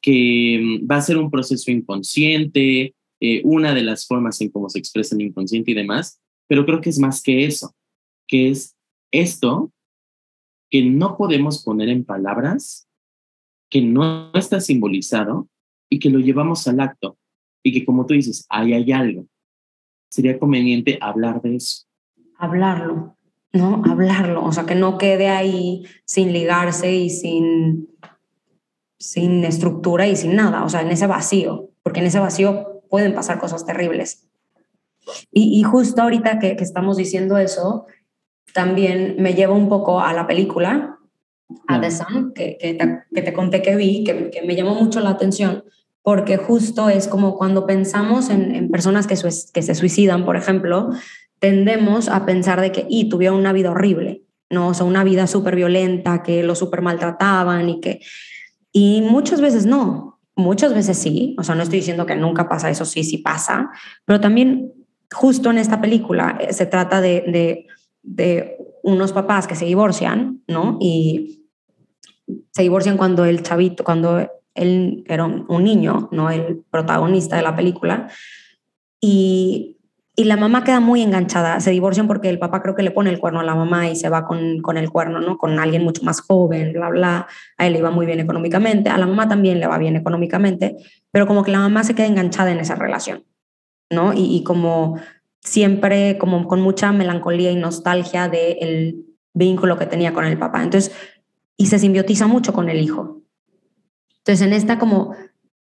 [0.00, 4.68] que mm, va a ser un proceso inconsciente, eh, una de las formas en cómo
[4.68, 7.74] se expresa el inconsciente y demás, pero creo que es más que eso,
[8.26, 8.76] que es
[9.12, 9.72] esto
[10.70, 12.88] que no podemos poner en palabras,
[13.68, 15.48] que no está simbolizado
[15.88, 17.18] y que lo llevamos al acto
[17.62, 19.26] y que como tú dices, ahí hay algo.
[20.08, 21.86] Sería conveniente hablar de eso.
[22.36, 23.16] Hablarlo,
[23.52, 23.82] ¿no?
[23.84, 27.88] Hablarlo, o sea, que no quede ahí sin ligarse y sin
[29.00, 33.14] sin estructura y sin nada, o sea, en ese vacío, porque en ese vacío pueden
[33.14, 34.28] pasar cosas terribles.
[35.32, 37.86] Y, justo ahorita que, estamos diciendo eso,
[38.52, 40.98] también me lleva un poco a la película,
[41.66, 45.64] a The Sun, que, que, te, conté que vi, que, me llamó mucho la atención,
[46.02, 50.90] porque justo es como cuando pensamos en, personas que, que se suicidan, por ejemplo,
[51.38, 54.68] tendemos a pensar de que, y tuvieron una vida horrible, ¿no?
[54.68, 58.00] O sea, una vida súper violenta, que lo súper maltrataban y que
[58.72, 62.70] y muchas veces no, muchas veces sí, o sea, no estoy diciendo que nunca pasa,
[62.70, 63.70] eso sí, sí pasa,
[64.04, 64.72] pero también
[65.12, 67.66] justo en esta película eh, se trata de,
[68.02, 70.78] de, unos papás que se divorcian, ¿no?
[70.80, 71.44] Y
[72.50, 76.30] se divorcian cuando el chavito, cuando él era un niño, ¿no?
[76.30, 78.08] El protagonista de la película.
[79.00, 79.80] Y
[80.20, 81.60] y la mamá queda muy enganchada.
[81.60, 83.96] Se divorcian porque el papá creo que le pone el cuerno a la mamá y
[83.96, 85.38] se va con, con el cuerno, ¿no?
[85.38, 87.26] Con alguien mucho más joven, bla, bla.
[87.56, 90.76] A él le iba muy bien económicamente, a la mamá también le va bien económicamente,
[91.10, 93.24] pero como que la mamá se queda enganchada en esa relación,
[93.88, 94.12] ¿no?
[94.14, 95.00] Y, como
[95.40, 100.62] siempre, como con mucha melancolía y nostalgia del vínculo que tenía con el papá.
[100.62, 100.94] Entonces,
[101.56, 103.19] y se simbiotiza mucho con el hijo.
[104.24, 105.14] Entonces, en esta como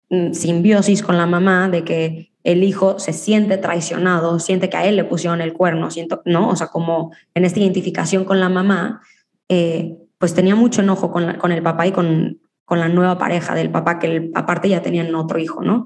[0.10, 4.86] mm, simbiosis con la mamá de que el hijo se siente traicionado, siente que a
[4.86, 6.50] él le pusieron el cuerno, siento, ¿no?
[6.50, 9.02] O sea, como en esta identificación con la mamá,
[9.48, 13.54] eh, pues tenía mucho enojo con, con el papá y con, con, la nueva pareja
[13.54, 15.86] del papá, que aparte ya tenían otro hijo, ¿no?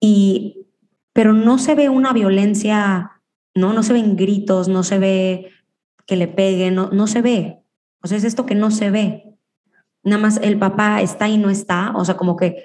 [0.00, 0.66] Y,
[1.12, 3.22] pero no se ve una violencia,
[3.54, 3.72] ¿no?
[3.72, 5.50] No se ven gritos, no se ve
[6.06, 7.58] que le peguen, no, no se ve.
[8.02, 9.25] O sea, es esto que no se ve.
[10.06, 12.62] Nada más el papá está y no está, o sea, como que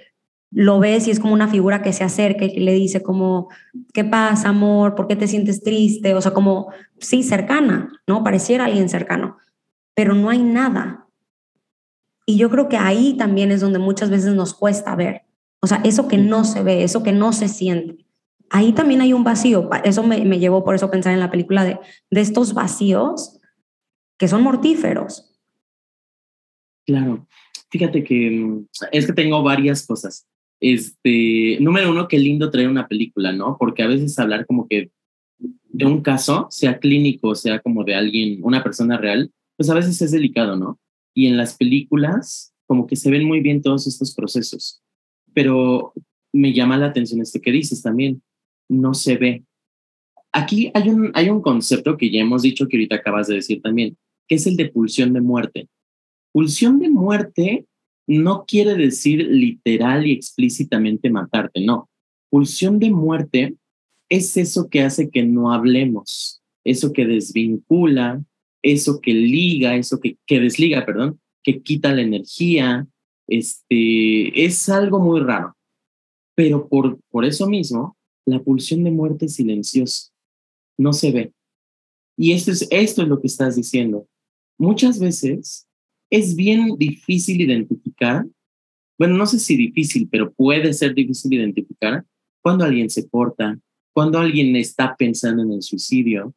[0.52, 3.50] lo ves y es como una figura que se acerca y que le dice como,
[3.96, 4.94] ¿qué pasa, amor?
[4.94, 6.14] ¿Por qué te sientes triste?
[6.14, 8.24] O sea, como, sí, cercana, ¿no?
[8.24, 9.38] Pareciera alguien cercano,
[9.96, 11.08] pero no hay nada.
[12.28, 15.24] Y yo creo que ahí también es donde muchas veces nos cuesta ver.
[15.62, 18.06] O sea, eso que no se ve, eso que no se siente.
[18.52, 19.68] ahí también hay un vacío.
[19.84, 21.80] Eso me, me llevó por eso a pensar en la película de,
[22.12, 23.40] de estos vacíos
[24.20, 25.32] que son mortíferos.
[26.86, 27.28] Claro.
[27.72, 30.28] Fíjate que mm, es que tengo varias cosas.
[30.60, 33.58] Este, número uno, qué lindo traer una película, ¿no?
[33.58, 34.92] Porque a veces hablar como que
[35.40, 40.02] de un caso, sea clínico, sea como de alguien, una persona real, pues a veces
[40.02, 40.80] es delicado, ¿no?
[41.16, 44.82] Y en las películas, como que se ven muy bien todos estos procesos.
[45.34, 45.94] Pero
[46.34, 48.22] me llama la atención este que dices también,
[48.70, 49.46] no se ve.
[50.32, 53.62] Aquí hay un, hay un concepto que ya hemos dicho que ahorita acabas de decir
[53.62, 55.68] también, que es el de pulsión de muerte.
[56.34, 57.66] Pulsión de muerte
[58.08, 61.90] no quiere decir literal y explícitamente matarte, no.
[62.30, 63.56] Pulsión de muerte
[64.10, 68.24] es eso que hace que no hablemos, eso que desvincula,
[68.62, 72.88] eso que liga, eso que, que desliga, perdón, que quita la energía.
[73.28, 75.56] Este, es algo muy raro.
[76.36, 80.12] Pero por, por eso mismo, la pulsión de muerte es silenciosa,
[80.78, 81.34] no se ve.
[82.18, 84.08] Y esto es, esto es lo que estás diciendo.
[84.58, 85.68] Muchas veces
[86.12, 88.26] es bien difícil identificar,
[89.00, 92.06] bueno, no sé si difícil, pero puede ser difícil identificar
[92.42, 93.58] cuando alguien se corta,
[93.94, 96.34] cuando alguien está pensando en el suicidio,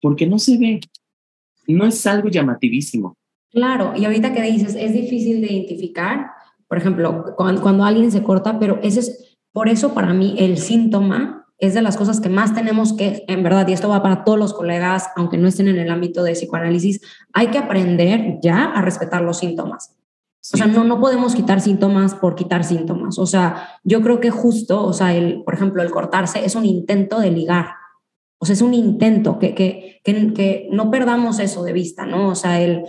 [0.00, 0.80] porque no se ve,
[1.68, 3.16] no es algo llamativísimo.
[3.50, 6.30] Claro, y ahorita que dices, es difícil de identificar,
[6.66, 10.58] por ejemplo, cuando, cuando alguien se corta, pero ese es, por eso para mí el
[10.58, 14.24] síntoma es de las cosas que más tenemos que, en verdad, y esto va para
[14.24, 17.00] todos los colegas, aunque no estén en el ámbito de psicoanálisis,
[17.32, 19.96] hay que aprender ya a respetar los síntomas.
[20.52, 23.18] O sea, no, no podemos quitar síntomas por quitar síntomas.
[23.18, 26.64] O sea, yo creo que justo, o sea, el, por ejemplo, el cortarse es un
[26.64, 27.70] intento de ligar.
[28.38, 32.28] O sea, es un intento, que, que, que, que no perdamos eso de vista, ¿no?
[32.28, 32.84] O sea, el,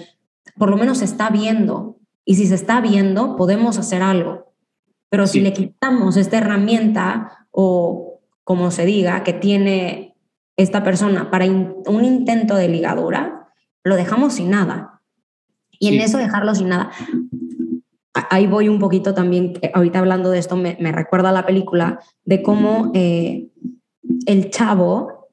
[0.58, 1.97] por lo menos se está viendo.
[2.25, 4.53] Y si se está viendo, podemos hacer algo.
[5.10, 8.07] Pero si le quitamos esta herramienta o
[8.47, 10.15] como se diga, que tiene
[10.55, 13.49] esta persona para un intento de ligadura,
[13.83, 15.01] lo dejamos sin nada.
[15.77, 16.91] Y en eso dejarlo sin nada,
[18.29, 22.91] ahí voy un poquito también, ahorita hablando de esto, me, recuerda la película de cómo
[22.93, 23.49] eh,
[24.25, 25.27] el chavo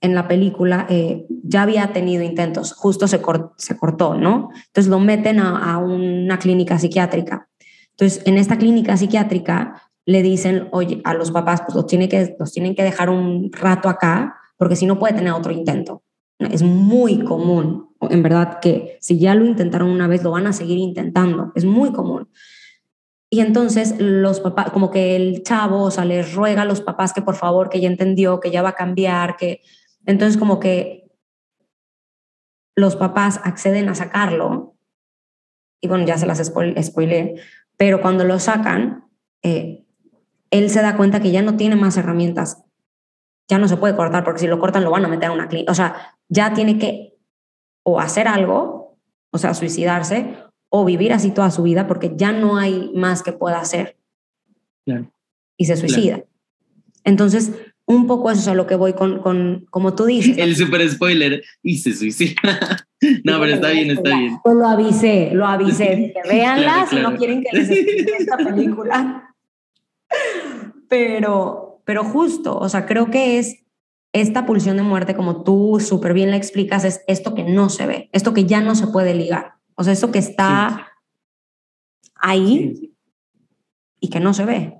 [0.00, 3.20] en la película eh, ya había tenido intentos, justo se,
[3.58, 4.48] se cortó, ¿no?
[4.68, 7.46] Entonces lo meten a, a, una clínica psiquiátrica.
[7.90, 12.36] Entonces, en esta clínica psiquiátrica le dicen, oye, a los papás, pues los, tiene que,
[12.38, 16.02] los tienen que dejar un rato acá, porque si no puede tener otro intento.
[16.38, 20.52] Es muy común, en verdad, que si ya lo intentaron una vez, lo van a
[20.52, 21.52] seguir intentando.
[21.54, 22.28] Es muy común.
[23.30, 27.12] Y entonces los papás, como que el chavo, o sea, les ruega a los papás
[27.12, 29.60] que por favor, que ya entendió, que ya va a cambiar, que
[30.06, 31.10] entonces como que
[32.76, 34.76] los papás acceden a sacarlo.
[35.80, 37.34] Y bueno, ya se las spoilé,
[37.76, 39.08] pero cuando lo sacan,
[39.42, 39.83] eh,
[40.54, 42.62] él se da cuenta que ya no tiene más herramientas.
[43.48, 45.48] Ya no se puede cortar porque si lo cortan lo van a meter a una
[45.48, 45.72] clínica.
[45.72, 47.18] O sea, ya tiene que
[47.82, 48.96] o hacer algo,
[49.30, 50.36] o sea, suicidarse,
[50.70, 53.98] o vivir así toda su vida porque ya no hay más que pueda hacer.
[55.56, 56.24] Y se suicida.
[57.02, 57.52] Entonces,
[57.86, 60.38] un poco eso es a lo que voy con, con como tú dices.
[60.38, 62.40] El super spoiler, y se suicida.
[63.24, 64.38] no, pero está bien, está bien.
[64.42, 66.14] Pues lo avisé, lo avisé.
[66.28, 69.30] Véanla si no quieren que les explique esta película
[70.88, 73.64] pero, pero justo, o sea, creo que es
[74.12, 77.86] esta pulsión de muerte, como tú súper bien la explicas, es esto que no se
[77.86, 80.88] ve, esto que ya no se puede ligar, o sea, esto que está
[82.14, 82.92] ahí
[84.00, 84.74] y que no se ve.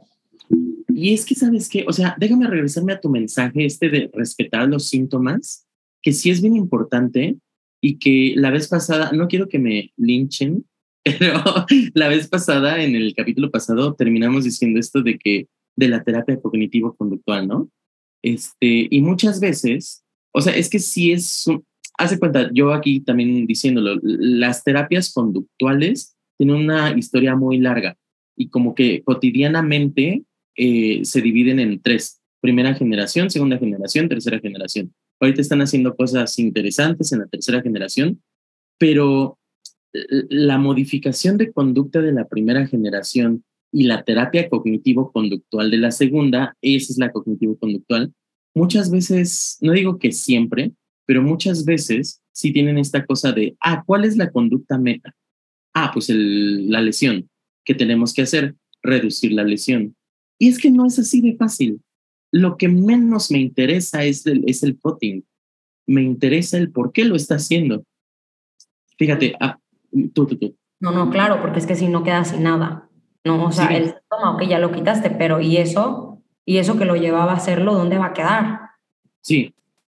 [0.89, 1.85] Y es que, ¿sabes qué?
[1.89, 5.67] O sea, déjame regresarme a tu mensaje este de respetar los síntomas,
[6.01, 7.37] que sí es bien importante
[7.81, 10.65] y que la vez pasada, no quiero que me linchen,
[11.05, 11.43] pero
[11.95, 16.41] la vez pasada, en el capítulo pasado, terminamos diciendo esto de que de la terapia
[16.41, 17.71] cognitivo-conductual, ¿no?
[18.23, 21.45] Este, y muchas veces, o sea, es que si es,
[21.99, 27.97] hace cuenta, yo aquí también diciéndolo, las terapias conductuales tienen una historia muy larga
[28.37, 30.25] y como que cotidianamente
[30.57, 34.95] eh, se dividen en tres, primera generación, segunda generación, tercera generación.
[35.21, 38.23] Ahorita están haciendo cosas interesantes en la tercera generación,
[38.79, 39.39] pero
[39.95, 46.57] la modificación de conducta de la primera generación y la terapia cognitivo-conductual de la segunda,
[46.61, 48.13] esa es la cognitivo-conductual,
[48.55, 50.73] muchas veces, no digo que siempre,
[51.07, 55.15] pero muchas veces sí tienen esta cosa de, ah, ¿cuál es la conducta meta?
[55.75, 57.29] Ah, pues la lesión.
[57.65, 58.55] ¿Qué tenemos que hacer?
[58.83, 59.97] Reducir la lesión.
[60.39, 61.81] Y es que no es así de fácil.
[62.31, 65.25] Lo que menos me interesa es el, es el cutting.
[65.87, 67.85] Me interesa el por qué lo está haciendo.
[68.99, 69.59] Fíjate, ah,
[70.13, 70.57] tú, tú, tú.
[70.81, 72.89] No, no, claro, porque es que si no queda sin nada.
[73.25, 76.23] No, o sea, el síntoma, ok, ya lo quitaste, pero ¿y eso?
[76.45, 78.61] Y eso que lo llevaba a hacerlo, ¿dónde va a quedar?
[79.23, 79.55] Sí,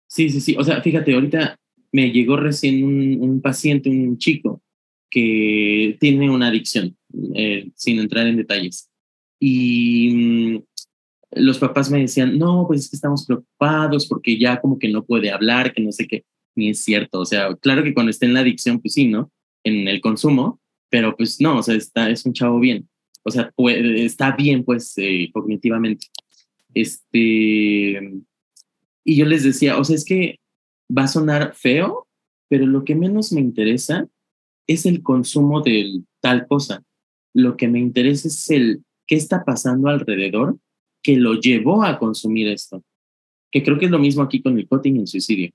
[0.08, 0.56] sí, sí, sí.
[0.60, 1.58] O sea, fíjate, ahorita
[1.92, 4.62] me llegó recién un, un paciente, un chico,
[5.10, 6.96] que tiene una adicción,
[7.34, 8.90] eh, sin entrar en detalles.
[9.40, 10.64] Y mm,
[11.32, 15.06] los papás me decían, no, pues es que estamos preocupados porque ya como que no
[15.06, 16.26] puede hablar, que no sé qué,
[16.56, 17.20] ni es cierto.
[17.22, 19.32] O sea, claro que cuando esté en la adicción, pues sí, ¿no?
[19.66, 22.88] En el consumo, pero pues no, o sea, está, es un chavo bien.
[23.24, 26.08] O sea, puede, está bien, pues, eh, cognitivamente.
[26.74, 28.14] Este,
[29.04, 30.40] y yo les decía, o sea, es que
[30.96, 32.08] va a sonar feo,
[32.48, 34.08] pero lo que menos me interesa
[34.68, 36.84] es el consumo de tal cosa.
[37.34, 40.58] Lo que me interesa es el qué está pasando alrededor
[41.02, 42.84] que lo llevó a consumir esto.
[43.52, 45.52] Que creo que es lo mismo aquí con el cutting y el suicidio.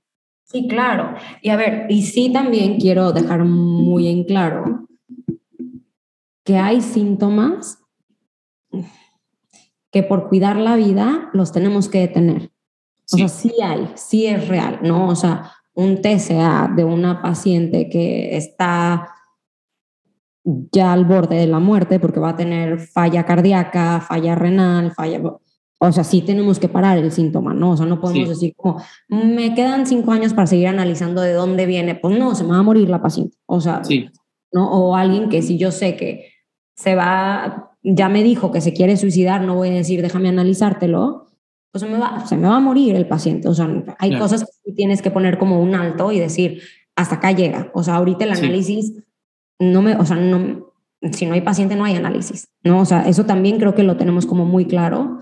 [0.51, 1.15] Sí, claro.
[1.41, 4.87] Y a ver, y sí también quiero dejar muy en claro
[6.43, 7.79] que hay síntomas
[9.91, 12.51] que por cuidar la vida los tenemos que detener.
[13.13, 15.09] O sea, sí hay, sí es real, ¿no?
[15.09, 19.07] O sea, un TCA de una paciente que está
[20.43, 25.21] ya al borde de la muerte porque va a tener falla cardíaca, falla renal, falla...
[25.83, 27.71] O sea, sí tenemos que parar el síntoma, ¿no?
[27.71, 28.79] O sea, no podemos decir como,
[29.09, 31.95] me quedan cinco años para seguir analizando de dónde viene.
[31.95, 33.35] Pues no, se me va a morir la paciente.
[33.47, 33.81] O sea,
[34.53, 34.71] ¿no?
[34.71, 36.33] O alguien que si yo sé que
[36.75, 41.25] se va, ya me dijo que se quiere suicidar, no voy a decir, déjame analizártelo,
[41.71, 43.47] pues se me va, se me va a morir el paciente.
[43.47, 43.67] O sea,
[43.97, 46.61] hay cosas que tienes que poner como un alto y decir,
[46.95, 47.71] hasta acá llega.
[47.73, 48.93] O sea, ahorita el análisis
[49.57, 50.73] no me, o sea, no,
[51.11, 52.81] si no hay paciente no hay análisis, ¿no?
[52.81, 55.21] O sea, eso también creo que lo tenemos como muy claro,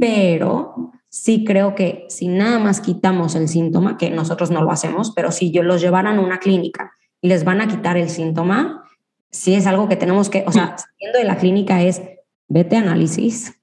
[0.00, 5.12] pero sí creo que si nada más quitamos el síntoma, que nosotros no lo hacemos,
[5.14, 8.84] pero si yo los llevaran a una clínica y les van a quitar el síntoma,
[9.30, 12.00] sí es algo que tenemos que, o sea, saliendo de la clínica es,
[12.48, 13.60] vete a análisis,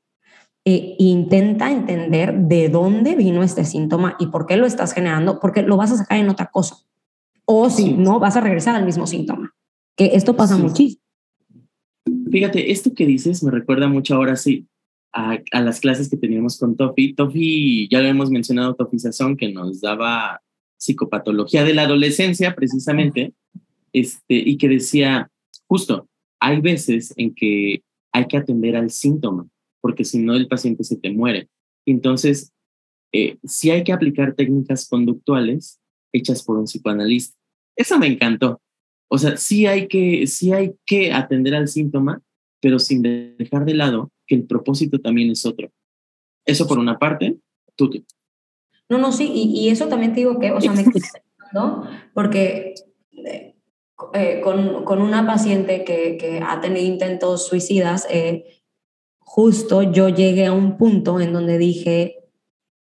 [0.63, 5.61] e intenta entender de dónde vino este síntoma y por qué lo estás generando, porque
[5.61, 6.75] lo vas a sacar en otra cosa.
[7.45, 9.55] O si no, vas a regresar al mismo síntoma.
[9.95, 11.01] Que esto pasa muchísimo.
[12.29, 14.67] Fíjate, esto que dices me recuerda mucho ahora sí
[15.13, 17.13] a, las clases que teníamos con Tofi.
[17.13, 20.41] Tofi, ya lo hemos mencionado, Tofi Sazón, que nos daba
[20.77, 23.33] psicopatología de la adolescencia, precisamente,
[23.93, 25.31] este, y que decía,
[25.67, 26.07] justo,
[26.39, 27.81] hay veces en que
[28.11, 29.47] hay que atender al síntoma,
[29.81, 31.49] porque si no el paciente se te muere.
[31.85, 32.53] Entonces,
[33.11, 35.79] eh, sí hay que aplicar técnicas conductuales
[36.13, 37.35] hechas por un psicoanalista.
[37.75, 38.61] Eso me encantó.
[39.09, 42.21] O sea, sí hay que, sí hay que atender al síntoma,
[42.59, 45.71] pero sin dejar de lado que el propósito también es otro.
[46.45, 47.37] Eso por una parte,
[47.75, 47.89] tú.
[48.89, 50.83] No, no, sí, y, eso también te digo que, o sea, me
[51.53, 51.83] ¿no?
[52.13, 52.75] porque
[53.13, 53.55] eh,
[54.13, 58.61] eh, con, con, una paciente que, que, ha tenido intentos suicidas, eh,
[59.19, 62.17] justo yo llegué a un punto en donde dije,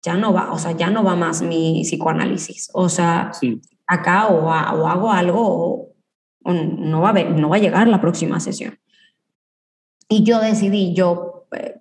[0.03, 2.71] ya no va, o sea, ya no va más mi psicoanálisis.
[2.75, 3.33] O sea,
[3.87, 5.95] acá o, hago algo
[6.45, 8.79] o, no, va a no va a llegar la próxima sesión.
[10.09, 11.81] Y yo decidí, yo, eh,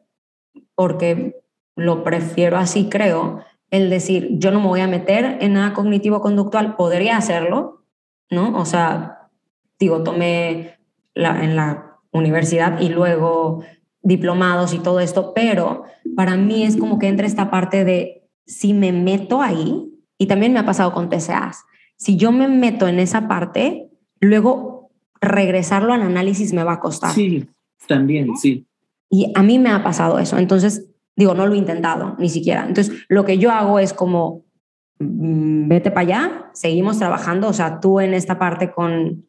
[0.76, 1.40] porque
[1.76, 6.76] lo prefiero así, creo, el decir, yo no me voy a meter en nada cognitivo-conductual,
[6.76, 7.84] podría hacerlo,
[8.30, 8.58] ¿no?
[8.58, 9.30] O sea,
[9.80, 10.80] digo, tomé
[11.16, 13.64] en la universidad y luego
[14.02, 15.84] diplomados y todo esto, pero
[16.16, 20.54] para mí es como que entra esta parte de si me meto ahí, y también
[20.54, 21.66] me ha pasado con TCAs,
[21.98, 27.12] si yo me meto en esa parte, luego regresarlo al análisis me va a costar.
[27.12, 27.50] Sí,
[27.88, 28.66] también, sí.
[29.10, 32.66] Y a mí me ha pasado eso, entonces digo, no lo he intentado ni siquiera.
[32.68, 34.46] Entonces, lo que yo hago es como,
[35.00, 39.26] mm, vete para allá, seguimos trabajando, o sea, tú en esta parte con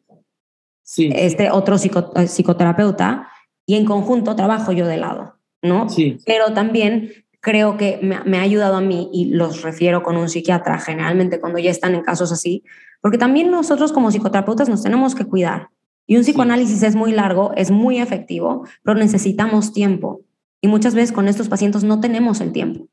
[0.97, 3.27] este otro eh, psicoterapeuta,
[3.65, 5.89] y en conjunto trabajo yo de lado, ¿no?
[5.89, 6.17] Sí.
[6.25, 10.79] Pero también creo que me, ha ayudado a mí y los refiero con un psiquiatra
[10.79, 12.63] generalmente cuando ya están en casos así,
[13.01, 15.69] porque también nosotros como psicoterapeutas nos tenemos que cuidar.
[16.09, 20.25] Y un psicoanálisis es muy largo, es muy efectivo, pero necesitamos tiempo.
[20.59, 22.89] Y muchas veces con estos pacientes no tenemos el tiempo.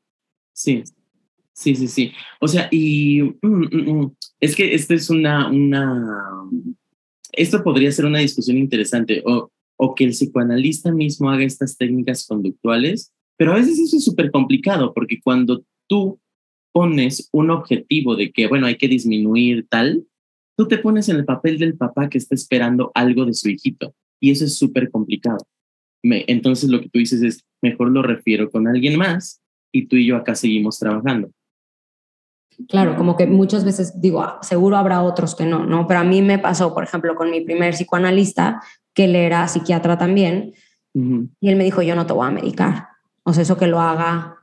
[0.53, 0.83] Sí,
[1.51, 2.11] sí, sí, sí.
[2.39, 6.21] O sea, y mm, mm, mm, es que esto es una, una,
[7.31, 9.23] esto podría ser una discusión interesante.
[9.25, 14.03] O, o que el psicoanalista mismo haga estas técnicas conductuales, pero a veces eso es
[14.03, 16.19] súper complicado porque cuando tú
[16.71, 20.05] pones un objetivo de que, bueno, hay que disminuir tal,
[20.57, 23.93] tú te pones en el papel del papá que está esperando algo de su hijito
[24.19, 25.45] y eso es súper complicado.
[26.03, 29.41] Me, entonces lo que tú dices es, mejor lo refiero con alguien más
[29.71, 31.29] y tú y yo acá seguimos trabajando.
[32.67, 35.85] Claro, como que muchas veces digo, ah, seguro habrá otros que no, ¿no?
[35.85, 38.63] Pero a mí me pasó, por ejemplo, con mi primer psicoanalista,
[38.95, 40.53] que él era psiquiatra también,
[40.95, 42.87] y él me dijo, yo no te voy a medicar.
[43.21, 44.37] O sea, eso que lo haga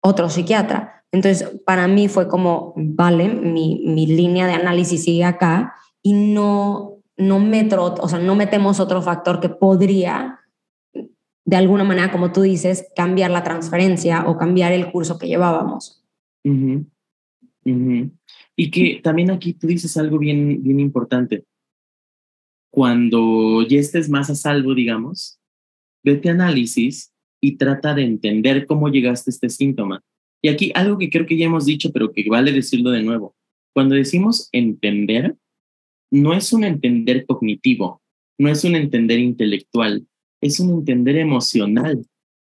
[0.00, 0.99] otro psiquiatra.
[1.12, 6.98] Entonces, para mí fue como, vale, mi, mi línea de análisis sigue acá y no,
[7.16, 10.40] no, metro, o sea, no metemos otro factor que podría,
[11.44, 16.04] de alguna manera, como tú dices, cambiar la transferencia o cambiar el curso que llevábamos.
[18.56, 21.44] Y que también aquí tú dices algo bien, bien importante.
[22.70, 25.40] Cuando ya estés más a salvo, digamos,
[26.04, 30.02] vete a análisis y trata de entender cómo llegaste a este síntoma.
[30.42, 33.34] Y aquí algo que creo que ya hemos dicho, pero que vale decirlo de nuevo.
[33.74, 35.36] Cuando decimos entender,
[36.10, 38.02] no es un entender cognitivo,
[38.38, 40.06] no es un entender intelectual,
[40.40, 42.04] es un entender emocional,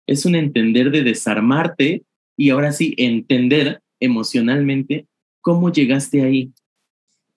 [0.07, 2.03] es un entender de desarmarte
[2.37, 5.07] y ahora sí entender emocionalmente
[5.41, 6.51] cómo llegaste ahí.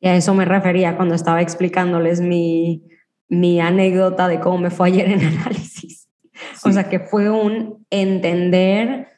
[0.00, 2.82] Y a eso me refería cuando estaba explicándoles mi,
[3.28, 6.08] mi anécdota de cómo me fue ayer en análisis.
[6.64, 9.08] O sea, que fue un entender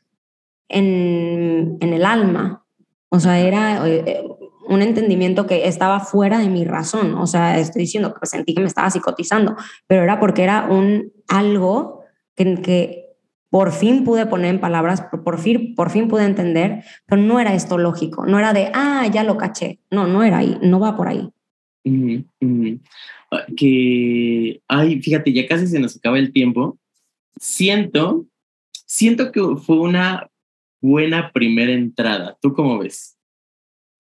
[0.69, 2.65] en, en el alma.
[3.11, 4.23] O sea, era eh,
[4.69, 7.15] un entendimiento que estaba fuera de mi razón.
[7.15, 9.57] O sea, estoy diciendo que sentí que me estaba psicotizando,
[9.87, 12.03] pero era porque era un algo
[12.37, 13.09] que, que
[13.51, 17.55] por fin pude poner en palabras, por fin, por fin pude entender, pero no era
[17.55, 19.81] esto lógico, no era de, ah, ya lo caché.
[19.91, 21.31] No, no era ahí, no va por ahí.
[23.31, 26.79] Ah, que, ay, fíjate, ya casi se nos acaba el tiempo.
[27.41, 28.27] Siento,
[28.87, 30.29] siento que fue una
[30.81, 32.37] buena primera entrada.
[32.41, 33.19] ¿Tú cómo ves?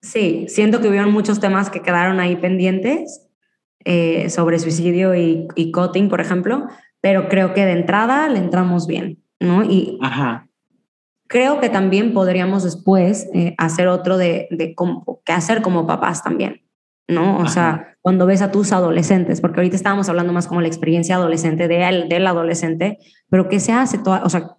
[0.03, 3.26] Sí, siento que hubieron muchos temas que quedaron ahí pendientes
[3.85, 6.66] eh, sobre suicidio y, y cutting, por ejemplo,
[7.01, 9.64] pero creo que de entrada le entramos bien, ¿no?
[9.64, 10.49] Y Ajá.
[11.26, 16.22] creo que también podríamos después eh, hacer otro de, de cómo, qué hacer como papás
[16.22, 16.62] también,
[17.09, 17.39] ¿no?
[17.39, 17.49] O Ajá.
[17.49, 21.66] sea, cuando ves a tus adolescentes, porque ahorita estábamos hablando más como la experiencia adolescente
[21.66, 22.99] de él, del adolescente,
[23.31, 24.58] pero qué se hace, toda, o sea,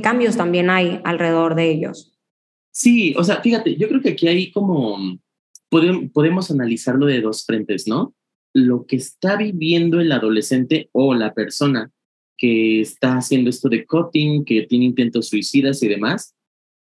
[0.00, 2.12] cambios también hay alrededor de ellos.
[2.70, 5.18] Sí, o sea, fíjate, yo creo que aquí hay como,
[5.68, 8.14] podemos, podemos analizarlo de dos frentes, ¿no?
[8.54, 11.90] Lo que está viviendo el adolescente o la persona
[12.38, 16.34] que está haciendo esto de cutting, que tiene intentos suicidas y demás,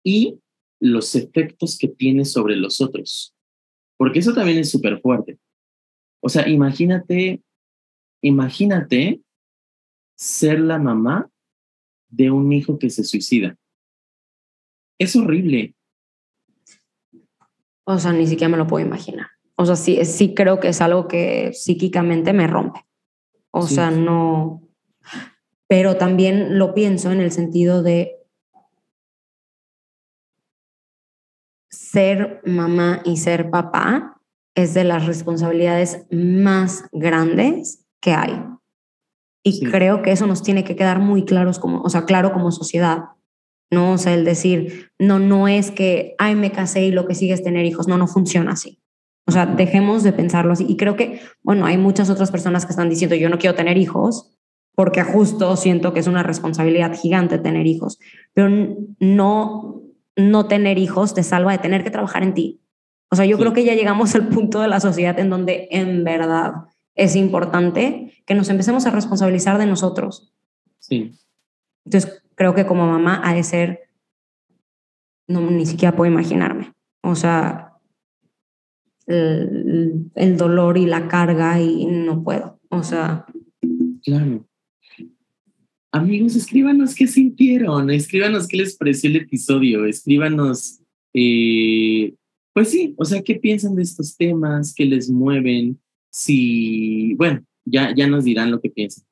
[0.05, 0.39] y
[0.81, 3.35] los efectos que tiene sobre los otros.
[3.97, 5.39] Porque eso también es súper fuerte.
[6.21, 7.43] O sea, imagínate,
[8.23, 9.21] imagínate
[10.17, 11.31] ser la mamá
[12.11, 13.57] de un hijo que se suicida.
[14.99, 15.75] Es horrible.
[17.85, 19.27] O sea, ni siquiera me lo puedo imaginar.
[19.57, 22.81] O sea, sí, sí creo que es algo que psíquicamente me rompe.
[23.51, 23.77] O Sí.
[23.77, 24.63] sea, no...
[25.69, 28.15] Pero también lo pienso en el sentido de
[31.71, 34.21] ser mamá y ser papá
[34.55, 38.45] es de las responsabilidades más grandes que hay.
[39.43, 39.67] Y Sí.
[39.67, 43.05] creo que eso nos tiene que quedar muy claros como, o sea, claro como sociedad.
[43.71, 47.15] No, o sea, el decir, no, no es que, ay, me casé y lo que
[47.15, 47.87] sigue es tener hijos.
[47.87, 48.81] No, no funciona así.
[49.27, 50.65] O sea, dejemos de pensarlo así.
[50.67, 53.77] Y creo que, bueno, hay muchas otras personas que están diciendo, yo no quiero tener
[53.77, 54.35] hijos,
[54.75, 57.99] porque justo siento que es una responsabilidad gigante tener hijos.
[58.33, 58.49] Pero
[59.01, 59.83] no,
[60.17, 62.63] no tener hijos te salva de tener que trabajar en ti.
[63.11, 63.43] O sea, yo Sí.
[63.43, 66.53] creo que ya llegamos al punto de la sociedad en donde en verdad
[66.99, 70.35] es importante que nos empecemos a responsabilizar de nosotros.
[70.79, 71.13] Sí.
[71.87, 73.89] Entonces, creo que como mamá ha de ser,
[75.27, 76.75] no, ni siquiera puedo imaginarme.
[77.01, 77.79] O sea,
[79.07, 82.59] el, el dolor y la carga y no puedo.
[82.69, 83.25] O sea,
[84.05, 84.47] Claro.
[85.93, 90.81] Amigos, escríbanos qué sintieron, escríbanos qué les pareció el episodio, escríbanos,
[91.15, 92.15] eh,
[92.53, 95.81] pues sí, o sea, qué piensan de estos temas, qué les mueven,
[96.11, 99.05] si, bueno, ya, ya nos dirán lo que piensan.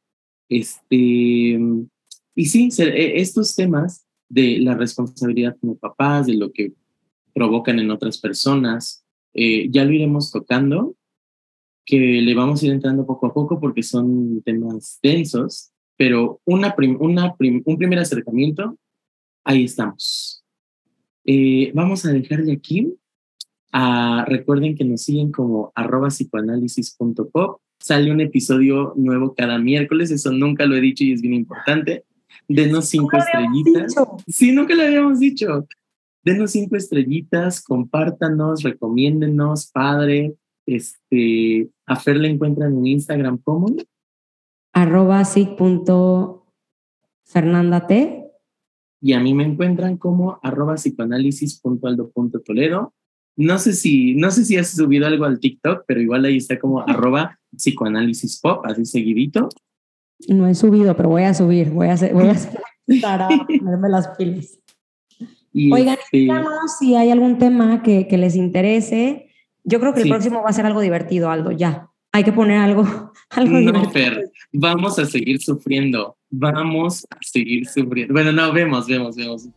[0.49, 6.72] Este, y sí, eh, estos temas de la responsabilidad como papás, de lo que
[7.34, 10.97] provocan en otras personas, eh, ya lo iremos tocando,
[11.84, 16.74] que le vamos a ir entrando poco a poco porque son temas densos, pero una
[16.74, 18.76] prim- una un primer acercamiento,
[19.44, 20.42] ahí estamos.
[21.24, 22.94] Eh, vamos a dejar de aquí.
[23.79, 27.61] Ah, recuerden que nos siguen como arroba psicoanálisis.pop.
[27.79, 32.07] Sale un episodio nuevo cada miércoles, eso nunca lo he dicho y es bien importante.
[32.49, 33.95] Denos cinco estrellitas.
[34.29, 35.66] Sí, nunca lo habíamos dicho.
[36.24, 40.37] Denos cinco estrellitas, compártanos, recomiéndenos, padre.
[40.64, 43.77] Este, a Fer le encuentran en Instagram como
[44.72, 48.22] arroba sig.fernandate.
[49.03, 52.95] y a mí me encuentran como arroba psicoanálisis.aldo.toledo.
[53.37, 56.59] No sé si, no sé si has subido algo al TikTok, pero igual ahí está
[56.59, 59.49] como arroba psicoanálisis pop, así seguidito.
[60.28, 61.70] No he subido, pero voy a subir.
[61.70, 62.59] Voy a hacer, voy a hacer
[63.03, 64.59] Para ponerme las pilas.
[65.53, 69.30] Y Oigan, este, díganos si hay algún tema que, que les interese.
[69.64, 70.11] Yo creo que el Sí.
[70.11, 71.89] próximo va a ser algo divertido, Aldo, ya.
[72.12, 72.82] Hay que poner algo,
[73.30, 73.91] algo no, divertido.
[73.91, 76.16] Fer, vamos a seguir sufriendo.
[76.30, 78.14] Vamos a seguir sufriendo.
[78.14, 79.49] Bueno, no, vemos, vemos, vemos.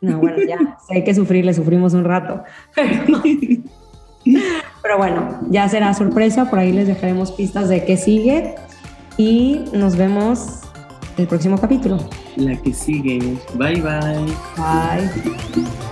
[0.00, 2.42] No, bueno, ya, hay que sufrir, le sufrimos un rato.
[4.24, 4.38] Pero,
[4.82, 8.56] pero bueno, ya será sorpresa, por ahí les dejaremos pistas de qué sigue
[9.16, 10.60] y nos vemos
[11.16, 11.98] el próximo capítulo.
[12.36, 13.18] La que sigue.
[13.54, 14.26] Bye, bye.
[14.56, 15.88] Bye.